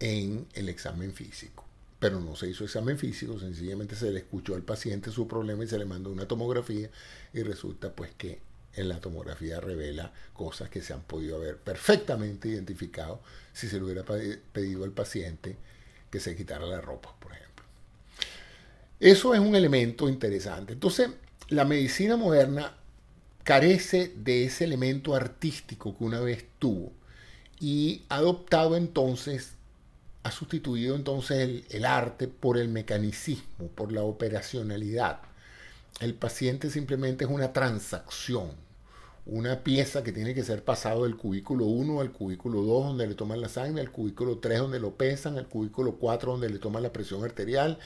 en 0.00 0.46
el 0.54 0.68
examen 0.68 1.12
físico 1.12 1.67
pero 1.98 2.20
no 2.20 2.36
se 2.36 2.48
hizo 2.48 2.64
examen 2.64 2.98
físico, 2.98 3.38
sencillamente 3.38 3.96
se 3.96 4.10
le 4.10 4.20
escuchó 4.20 4.54
al 4.54 4.62
paciente 4.62 5.10
su 5.10 5.26
problema 5.26 5.64
y 5.64 5.68
se 5.68 5.78
le 5.78 5.84
mandó 5.84 6.10
una 6.10 6.28
tomografía 6.28 6.90
y 7.32 7.42
resulta 7.42 7.92
pues 7.92 8.12
que 8.16 8.40
en 8.74 8.88
la 8.88 9.00
tomografía 9.00 9.60
revela 9.60 10.12
cosas 10.32 10.70
que 10.70 10.82
se 10.82 10.92
han 10.92 11.02
podido 11.02 11.36
haber 11.36 11.56
perfectamente 11.56 12.48
identificado 12.48 13.20
si 13.52 13.68
se 13.68 13.78
le 13.78 13.84
hubiera 13.84 14.04
pedido 14.04 14.84
al 14.84 14.92
paciente 14.92 15.56
que 16.10 16.20
se 16.20 16.36
quitara 16.36 16.66
la 16.66 16.80
ropa, 16.80 17.14
por 17.18 17.32
ejemplo. 17.32 17.64
Eso 19.00 19.34
es 19.34 19.40
un 19.40 19.54
elemento 19.54 20.08
interesante. 20.08 20.74
Entonces, 20.74 21.10
la 21.48 21.64
medicina 21.64 22.16
moderna 22.16 22.74
carece 23.42 24.12
de 24.16 24.44
ese 24.44 24.64
elemento 24.64 25.14
artístico 25.14 25.96
que 25.96 26.04
una 26.04 26.20
vez 26.20 26.44
tuvo 26.58 26.92
y 27.60 28.04
ha 28.08 28.16
adoptado 28.16 28.76
entonces 28.76 29.54
ha 30.28 30.30
sustituido 30.30 30.94
entonces 30.94 31.64
el, 31.70 31.84
arte 31.84 32.28
por 32.28 32.58
el 32.58 32.68
mecanicismo, 32.68 33.68
por 33.74 33.92
la 33.92 34.02
operacionalidad. 34.02 35.20
El 36.00 36.14
paciente 36.14 36.70
simplemente 36.70 37.24
es 37.24 37.30
una 37.30 37.52
transacción, 37.52 38.52
una 39.26 39.64
pieza 39.64 40.02
que 40.02 40.12
tiene 40.12 40.34
que 40.34 40.44
ser 40.44 40.62
pasado 40.64 41.04
del 41.04 41.16
cubículo 41.16 41.64
1 41.64 42.00
al 42.00 42.12
cubículo 42.12 42.62
2 42.62 42.86
donde 42.88 43.06
le 43.06 43.14
toman 43.14 43.40
la 43.40 43.48
sangre, 43.48 43.80
al 43.80 43.90
cubículo 43.90 44.38
3 44.38 44.60
donde 44.60 44.80
lo 44.80 44.94
pesan, 44.96 45.38
al 45.38 45.48
cubículo 45.48 45.96
4 45.96 46.32
donde 46.32 46.50
le 46.50 46.58
toman 46.58 46.82
la 46.82 46.92
presión 46.92 47.24
arterial 47.24 47.78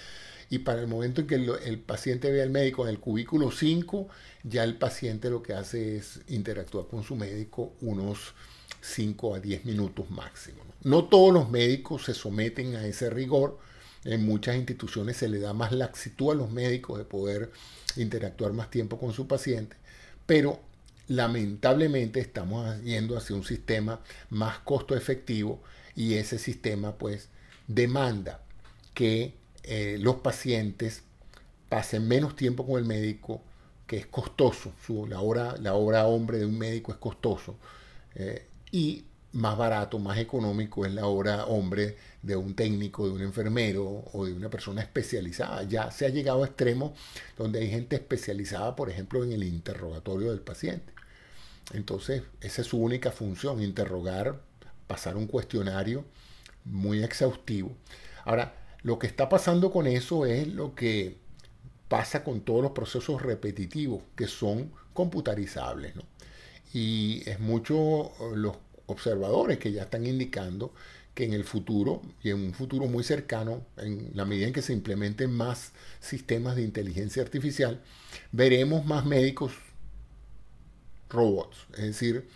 y 0.51 0.59
para 0.59 0.81
el 0.81 0.87
momento 0.87 1.23
en 1.23 1.27
que 1.29 1.37
el, 1.37 1.79
paciente 1.79 2.31
ve 2.31 2.43
al 2.43 2.51
médico 2.51 2.83
en 2.83 2.91
el 2.91 3.01
cubículo 3.01 3.51
5, 3.51 4.09
ya 4.43 4.65
el 4.65 4.77
paciente 4.77 5.31
lo 5.31 5.43
que 5.43 5.55
hace 5.55 5.97
es 5.97 6.21
interactuar 6.29 6.89
con 6.89 7.05
su 7.05 7.17
médico 7.17 7.73
unos 7.81 8.35
5 8.83 9.37
a 9.37 9.41
10 9.41 9.65
minutos 9.65 10.11
máximo. 10.11 10.72
Todos 10.83 11.33
los 11.33 11.51
médicos 11.51 12.05
se 12.05 12.14
someten 12.14 12.77
a 12.77 12.87
ese 12.87 13.11
rigor. 13.11 13.59
En 14.05 14.27
muchas 14.27 14.57
instituciones 14.57 15.16
se 15.16 15.29
le 15.29 15.38
da 15.38 15.53
más 15.53 15.73
laxitud 15.73 16.33
a 16.33 16.35
los 16.35 16.51
médicos 16.51 16.99
de 16.99 17.05
poder 17.05 17.53
interactuar 17.97 18.53
más 18.53 18.71
tiempo 18.71 18.99
con 18.99 19.12
su 19.12 19.29
paciente, 19.29 19.77
pero 20.27 20.61
lamentablemente 21.09 22.21
estamos 22.21 22.81
yendo 22.83 23.16
hacia 23.16 23.37
un 23.37 23.45
sistema 23.45 24.01
más 24.31 24.59
costo 24.61 24.97
efectivo 24.97 25.62
y 25.95 26.14
ese 26.14 26.38
sistema 26.38 26.97
pues 26.97 27.29
demanda 27.68 28.40
que 28.95 29.35
eh, 29.62 29.99
los 30.01 30.16
pacientes 30.16 31.03
pasen 31.68 32.09
menos 32.09 32.35
tiempo 32.37 32.66
con 32.66 32.79
el 32.79 32.85
médico, 32.85 33.40
que 33.87 33.99
es 33.99 34.07
costoso, 34.07 34.73
su, 34.85 35.07
la, 35.07 35.21
hora, 35.21 35.57
la 35.59 35.75
hora 35.75 36.07
hombre 36.07 36.38
de 36.38 36.47
un 36.47 36.59
médico 36.59 36.92
es 36.92 36.99
costoso, 36.99 37.57
eh, 38.14 38.47
y 38.71 39.05
más 39.33 39.57
barato, 39.57 39.99
más 39.99 40.18
económico 40.18 40.85
es 40.85 40.92
la 40.92 41.07
hora 41.07 41.47
hombre 41.47 41.97
de 42.23 42.37
un 42.37 42.55
técnico, 42.55 43.07
de 43.07 43.12
un 43.12 43.23
enfermero 43.23 44.05
o 44.12 44.27
de 44.27 44.33
una 44.33 44.51
persona 44.51 44.83
especializada. 44.83 45.62
Ya 45.64 45.90
se 45.90 46.07
ha 46.07 46.11
llegado 46.11 46.42
a 46.42 46.47
extremos 46.47 46.92
donde 47.37 47.61
hay 47.61 47.71
gente 47.71 47.97
especializada, 47.97 48.77
por 48.77 48.90
ejemplo, 48.90 49.25
en 49.25 49.33
el 49.33 49.42
interrogatorio 49.45 50.31
del 50.31 50.40
paciente. 50.40 50.92
Entonces, 51.73 52.23
esa 52.40 52.62
es 52.62 52.68
su 52.68 52.79
única 52.79 53.11
función, 53.11 53.62
interrogar, 53.62 54.40
pasar 54.87 55.16
un 55.16 55.27
cuestionario 55.27 56.05
muy 56.64 57.03
exhaustivo. 57.03 57.75
Ahora, 58.25 58.55
lo 58.83 58.99
que 58.99 59.07
está 59.07 59.29
pasando 59.29 59.71
con 59.71 59.87
eso 59.87 60.27
es 60.27 60.47
lo 60.49 60.75
que 60.75 61.16
pasa 61.88 62.25
con 62.25 62.40
todos 62.40 62.62
los 62.62 62.73
procesos 62.73 63.23
repetitivos 63.23 64.03
que 64.16 64.27
son 64.27 64.73
computarizables. 64.92 65.95
Y 66.75 67.23
es 67.29 67.40
mucho 67.40 68.12
los 68.35 68.57
observadores 68.93 69.59
que 69.59 69.73
ya 69.73 69.83
están 69.83 70.07
indicando 70.07 70.73
que 71.15 71.25
en 71.25 71.35
el 71.35 71.45
futuro, 71.45 72.03
y 72.23 72.31
en 72.31 72.37
un 72.37 72.55
futuro 72.55 72.87
muy 72.87 73.05
cercano, 73.05 73.67
en 73.77 74.11
la 74.15 74.25
medida 74.25 74.47
en 74.47 74.53
que 74.53 74.63
se 74.63 74.73
implementen 74.73 75.31
más 75.31 75.73
sistemas 76.01 76.57
de 76.57 76.63
inteligencia 76.63 77.23
artificial, 77.23 77.81
veremos 78.33 78.87
más 78.87 79.05
médicos 79.05 79.53
robots. 81.11 81.67
Es 81.75 81.85
decir, 81.85 82.27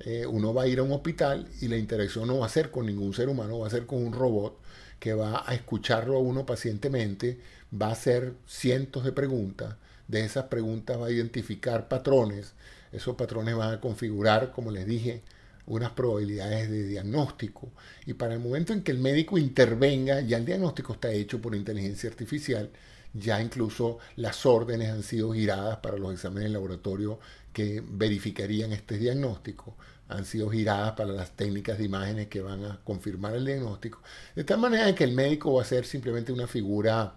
eh, 0.00 0.26
uno 0.26 0.54
va 0.54 0.62
a 0.62 0.66
ir 0.66 0.78
a 0.78 0.82
un 0.82 0.92
hospital 0.92 1.46
y 1.60 1.68
la 1.68 1.76
interacción 1.76 2.26
no 2.26 2.38
va 2.38 2.46
a 2.46 2.50
ser 2.50 2.70
con 2.70 2.86
ningún 2.86 3.12
ser 3.12 3.28
humano, 3.28 3.58
va 3.58 3.66
a 3.66 3.70
ser 3.70 3.86
con 3.86 4.04
un 4.04 4.12
robot 4.12 4.58
que 4.98 5.14
va 5.14 5.44
a 5.46 5.54
escucharlo 5.54 6.16
a 6.16 6.20
uno 6.20 6.46
pacientemente, 6.46 7.38
va 7.70 7.88
a 7.88 7.92
hacer 7.92 8.32
cientos 8.46 9.04
de 9.04 9.12
preguntas, 9.12 9.76
de 10.08 10.24
esas 10.24 10.44
preguntas 10.44 10.98
va 10.98 11.06
a 11.06 11.10
identificar 11.10 11.88
patrones, 11.88 12.54
esos 12.92 13.16
patrones 13.16 13.56
van 13.56 13.74
a 13.74 13.80
configurar, 13.80 14.52
como 14.52 14.70
les 14.70 14.86
dije, 14.86 15.22
unas 15.66 15.92
probabilidades 15.92 16.70
de 16.70 16.86
diagnóstico. 16.86 17.70
Y 18.06 18.14
para 18.14 18.34
el 18.34 18.40
momento 18.40 18.72
en 18.72 18.82
que 18.82 18.92
el 18.92 18.98
médico 18.98 19.38
intervenga, 19.38 20.20
ya 20.20 20.36
el 20.36 20.44
diagnóstico 20.44 20.94
está 20.94 21.12
hecho 21.12 21.40
por 21.40 21.54
inteligencia 21.54 22.10
artificial, 22.10 22.70
ya 23.14 23.40
incluso 23.40 23.98
las 24.16 24.44
órdenes 24.44 24.90
han 24.90 25.02
sido 25.02 25.32
giradas 25.32 25.78
para 25.78 25.96
los 25.98 26.12
exámenes 26.12 26.44
de 26.44 26.54
laboratorio 26.54 27.20
que 27.52 27.82
verificarían 27.86 28.72
este 28.72 28.98
diagnóstico, 28.98 29.76
han 30.08 30.24
sido 30.24 30.50
giradas 30.50 30.92
para 30.92 31.12
las 31.12 31.30
técnicas 31.36 31.78
de 31.78 31.84
imágenes 31.84 32.26
que 32.26 32.42
van 32.42 32.64
a 32.64 32.80
confirmar 32.84 33.34
el 33.34 33.46
diagnóstico, 33.46 34.02
de 34.34 34.44
tal 34.44 34.58
manera 34.58 34.94
que 34.94 35.04
el 35.04 35.12
médico 35.12 35.54
va 35.54 35.62
a 35.62 35.64
ser 35.64 35.86
simplemente 35.86 36.32
una 36.32 36.46
figura 36.46 37.14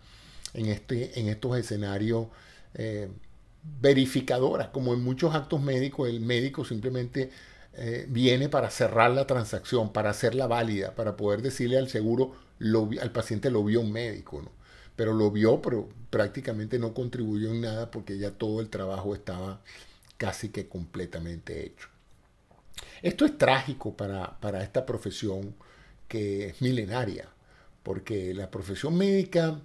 en, 0.53 0.67
este, 0.67 1.19
en 1.19 1.27
estos 1.27 1.57
escenarios 1.57 2.27
eh, 2.75 3.09
verificadora, 3.81 4.71
como 4.71 4.93
en 4.93 5.03
muchos 5.03 5.35
actos 5.35 5.61
médicos, 5.61 6.07
el 6.07 6.21
médico 6.21 6.63
simplemente 6.63 7.31
eh, 7.77 8.05
viene 8.09 8.49
para 8.49 8.69
cerrar 8.71 9.11
la 9.11 9.27
transacción, 9.27 9.93
para 9.93 10.09
hacerla 10.09 10.47
válida, 10.47 10.95
para 10.95 11.15
poder 11.15 11.41
decirle 11.41 11.77
al 11.77 11.89
seguro, 11.89 12.33
lo, 12.59 12.89
al 13.01 13.11
paciente 13.11 13.51
lo 13.51 13.63
vio 13.63 13.81
un 13.81 13.91
médico, 13.91 14.41
¿no? 14.41 14.51
pero 14.97 15.13
lo 15.13 15.29
vio, 15.31 15.61
pero 15.61 15.87
prácticamente 16.09 16.79
no 16.79 16.93
contribuyó 16.93 17.51
en 17.51 17.61
nada 17.61 17.91
porque 17.91 18.17
ya 18.17 18.31
todo 18.31 18.61
el 18.61 18.69
trabajo 18.69 19.13
estaba 19.13 19.61
casi 20.17 20.49
que 20.49 20.67
completamente 20.67 21.65
hecho. 21.65 21.87
Esto 23.03 23.25
es 23.25 23.37
trágico 23.37 23.95
para, 23.95 24.63
esta 24.63 24.85
profesión 24.85 25.55
que 26.07 26.47
es 26.47 26.61
milenaria, 26.63 27.29
porque 27.83 28.33
la 28.33 28.49
profesión 28.49 28.97
médica 28.97 29.59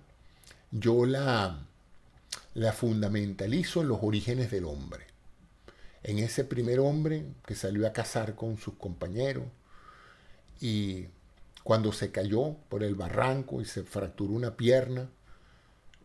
yo 0.71 1.07
la, 1.07 1.67
la 2.53 2.73
fundamentalizo 2.73 3.81
en 3.81 3.89
los 3.89 4.01
orígenes 4.03 4.51
del 4.51 4.67
hombre. 4.67 5.07
En 6.05 6.19
ese 6.19 6.45
primer 6.45 6.81
hombre 6.81 7.25
que 7.47 7.55
salió 7.55 7.87
a 7.87 7.93
cazar 7.93 8.35
con 8.35 8.57
sus 8.57 8.75
compañeros 8.75 9.45
y 10.61 11.07
cuando 11.63 11.93
se 11.93 12.11
cayó 12.11 12.57
por 12.69 12.83
el 12.83 12.95
barranco 12.95 13.61
y 13.61 13.65
se 13.65 13.85
fracturó 13.85 14.33
una 14.33 14.57
pierna, 14.57 15.09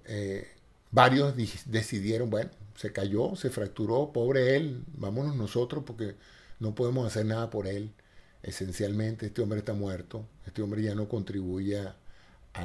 eh, 0.06 0.48
varios 0.92 1.36
decidieron, 1.66 2.30
bueno, 2.30 2.52
se 2.76 2.92
cayó, 2.94 3.36
se 3.36 3.50
fracturó, 3.50 4.12
pobre 4.14 4.56
él, 4.56 4.84
vámonos 4.94 5.36
nosotros 5.36 5.84
porque 5.86 6.16
no 6.60 6.76
podemos 6.76 7.08
hacer 7.08 7.26
nada 7.26 7.50
por 7.50 7.68
él. 7.68 7.92
Esencialmente 8.44 9.26
este 9.28 9.42
hombre 9.42 9.60
está 9.60 9.74
muerto, 9.74 10.26
este 10.46 10.62
hombre 10.62 10.84
ya 10.84 10.96
no 10.96 11.10
contribuye 11.10 11.80
a, 11.80 11.96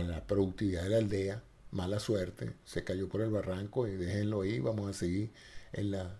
la 0.02 0.26
productividad 0.26 0.84
de 0.84 0.88
la 0.88 0.96
aldea, 0.98 1.42
mala 1.70 1.98
suerte, 1.98 2.52
se 2.64 2.84
cayó 2.84 3.08
por 3.08 3.20
el 3.20 3.30
barranco 3.30 3.86
y 3.86 3.96
déjenlo 3.96 4.42
ahí, 4.42 4.58
vamos 4.58 4.88
a 4.88 4.94
seguir 4.94 5.30
en 5.72 5.90
la, 5.90 6.16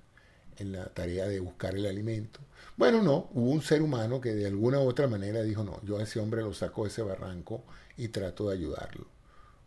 en 0.58 0.72
la 0.72 0.86
tarea 0.86 1.26
de 1.26 1.40
buscar 1.40 1.74
el 1.74 1.86
alimento. 1.86 2.40
Bueno, 2.76 3.02
no, 3.02 3.30
hubo 3.34 3.50
un 3.50 3.62
ser 3.62 3.82
humano 3.82 4.20
que 4.20 4.34
de 4.34 4.46
alguna 4.46 4.80
u 4.80 4.88
otra 4.88 5.06
manera 5.06 5.42
dijo, 5.42 5.64
no, 5.64 5.80
yo 5.84 5.98
a 5.98 6.02
ese 6.02 6.20
hombre 6.20 6.42
lo 6.42 6.54
saco 6.54 6.84
de 6.84 6.90
ese 6.90 7.02
barranco 7.02 7.64
y 7.96 8.08
trato 8.08 8.48
de 8.48 8.56
ayudarlo 8.56 9.06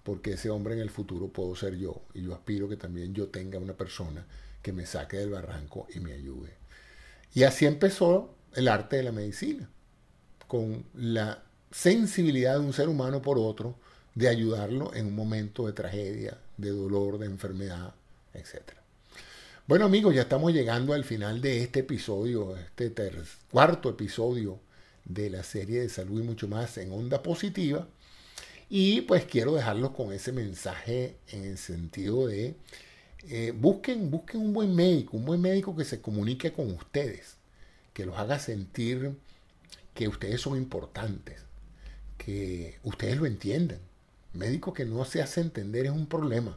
porque 0.06 0.34
ese 0.34 0.52
hombre 0.52 0.76
en 0.76 0.82
el 0.82 0.92
futuro 0.92 1.30
puedo 1.30 1.56
ser 1.56 1.78
yo 1.78 2.04
y 2.14 2.22
yo 2.22 2.36
aspiro 2.36 2.70
que 2.70 2.78
también 2.78 3.16
yo 3.16 3.30
tenga 3.30 3.58
una 3.58 3.74
persona 3.74 4.24
que 4.62 4.72
me 4.72 4.86
saque 4.86 5.18
del 5.18 5.32
barranco 5.32 5.88
y 5.94 6.00
me 6.00 6.14
ayude. 6.14 6.54
Y 7.34 7.42
así 7.42 7.66
empezó 7.66 8.36
el 8.54 8.68
arte 8.68 8.98
de 8.98 9.04
la 9.04 9.12
medicina, 9.12 9.68
con 10.48 10.86
la 10.94 11.44
sensibilidad 11.72 12.54
de 12.54 12.60
un 12.60 12.72
ser 12.72 12.88
humano 12.88 13.24
por 13.24 13.40
otro, 13.40 13.80
de 14.14 14.30
ayudarlo 14.30 14.94
en 14.94 15.08
un 15.08 15.16
momento 15.16 15.66
de 15.66 15.74
tragedia, 15.74 16.38
de 16.56 16.70
dolor, 16.70 17.18
de 17.18 17.26
enfermedad, 17.26 17.96
etc. 18.36 18.74
Bueno 19.68 19.86
amigos, 19.86 20.14
ya 20.14 20.22
estamos 20.22 20.54
llegando 20.54 20.94
al 20.94 21.04
final 21.04 21.42
de 21.42 21.64
este 21.64 21.80
episodio, 21.80 22.56
este 22.56 22.94
cuarto 23.50 23.90
episodio 23.90 24.60
de 25.06 25.32
la 25.32 25.42
serie 25.42 25.82
de 25.82 25.90
salud 25.90 26.22
y 26.22 26.24
mucho 26.24 26.48
más 26.48 26.78
en 26.78 26.92
onda 26.92 27.24
positiva. 27.24 27.88
Y 28.70 29.02
pues 29.02 29.26
quiero 29.26 29.56
dejarlos 29.56 29.90
con 29.90 30.14
ese 30.14 30.32
mensaje 30.32 31.18
en 31.30 31.46
el 31.46 31.58
sentido 31.58 32.28
de 32.28 32.56
eh, 33.28 33.54
busquen, 33.58 34.12
busquen 34.12 34.42
un 34.42 34.54
buen 34.54 34.76
médico, 34.76 35.18
un 35.18 35.26
buen 35.26 35.42
médico 35.42 35.76
que 35.76 35.84
se 35.84 36.00
comunique 36.00 36.54
con 36.54 36.70
ustedes, 36.72 37.38
que 37.94 38.06
los 38.06 38.20
haga 38.20 38.38
sentir 38.38 39.18
que 39.96 40.08
ustedes 40.08 40.42
son 40.42 40.58
importantes, 40.58 41.42
que 42.20 42.78
ustedes 42.84 43.18
lo 43.18 43.26
entiendan. 43.26 43.80
Médico 44.32 44.76
que 44.76 44.86
no 44.86 45.06
se 45.06 45.24
hace 45.24 45.42
entender 45.42 45.88
es 45.88 45.92
un 45.92 46.06
problema, 46.06 46.56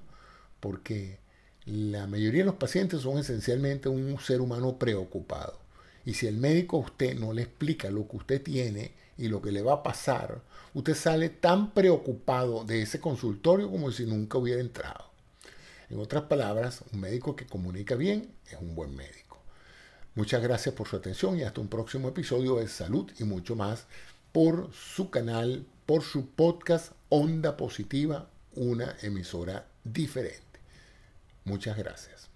porque 0.61 1.27
la 1.69 2.07
mayoría 2.07 2.41
de 2.41 2.47
los 2.47 2.55
pacientes 2.55 3.03
son 3.03 3.19
esencialmente 3.19 3.89
un 3.89 4.19
ser 4.19 4.41
humano 4.41 4.79
preocupado. 4.79 5.59
Y 6.07 6.15
si 6.15 6.27
el 6.27 6.39
médico 6.39 6.79
a 6.79 6.81
usted 6.81 7.19
no 7.19 7.35
le 7.35 7.43
explica 7.43 7.91
lo 7.91 8.09
que 8.09 8.17
usted 8.17 8.43
tiene 8.43 8.93
y 9.19 9.29
lo 9.29 9.43
que 9.43 9.53
le 9.53 9.61
va 9.61 9.75
a 9.75 9.83
pasar, 9.83 10.41
usted 10.73 10.95
sale 10.95 11.29
tan 11.29 11.73
preocupado 11.73 12.65
de 12.65 12.83
ese 12.83 13.01
consultorio 13.01 13.71
como 13.71 13.93
si 13.93 14.07
nunca 14.07 14.39
hubiera 14.39 14.63
entrado. 14.63 15.05
En 15.91 15.99
otras 16.01 16.25
palabras, 16.25 16.83
un 16.93 17.01
médico 17.01 17.37
que 17.37 17.47
comunica 17.47 17.97
bien 17.97 18.31
es 18.51 18.59
un 18.59 18.75
buen 18.75 18.97
médico. 18.97 19.39
Muchas 20.15 20.43
gracias 20.43 20.75
por 20.75 20.89
su 20.89 20.97
atención 20.97 21.39
y 21.39 21.43
hasta 21.43 21.61
un 21.61 21.69
próximo 21.69 22.09
episodio 22.09 22.57
de 22.57 22.69
Salud 22.69 23.11
y 23.19 23.25
mucho 23.25 23.57
más 23.57 23.85
por 24.33 24.71
su 24.73 25.11
canal, 25.11 25.67
por 25.85 26.03
su 26.03 26.31
podcast 26.31 26.93
Onda 27.11 27.57
Positiva, 27.57 28.29
una 28.55 28.97
emisora 29.03 29.67
diferente. 29.85 30.48
Muchas 31.45 31.77
gracias. 31.77 32.28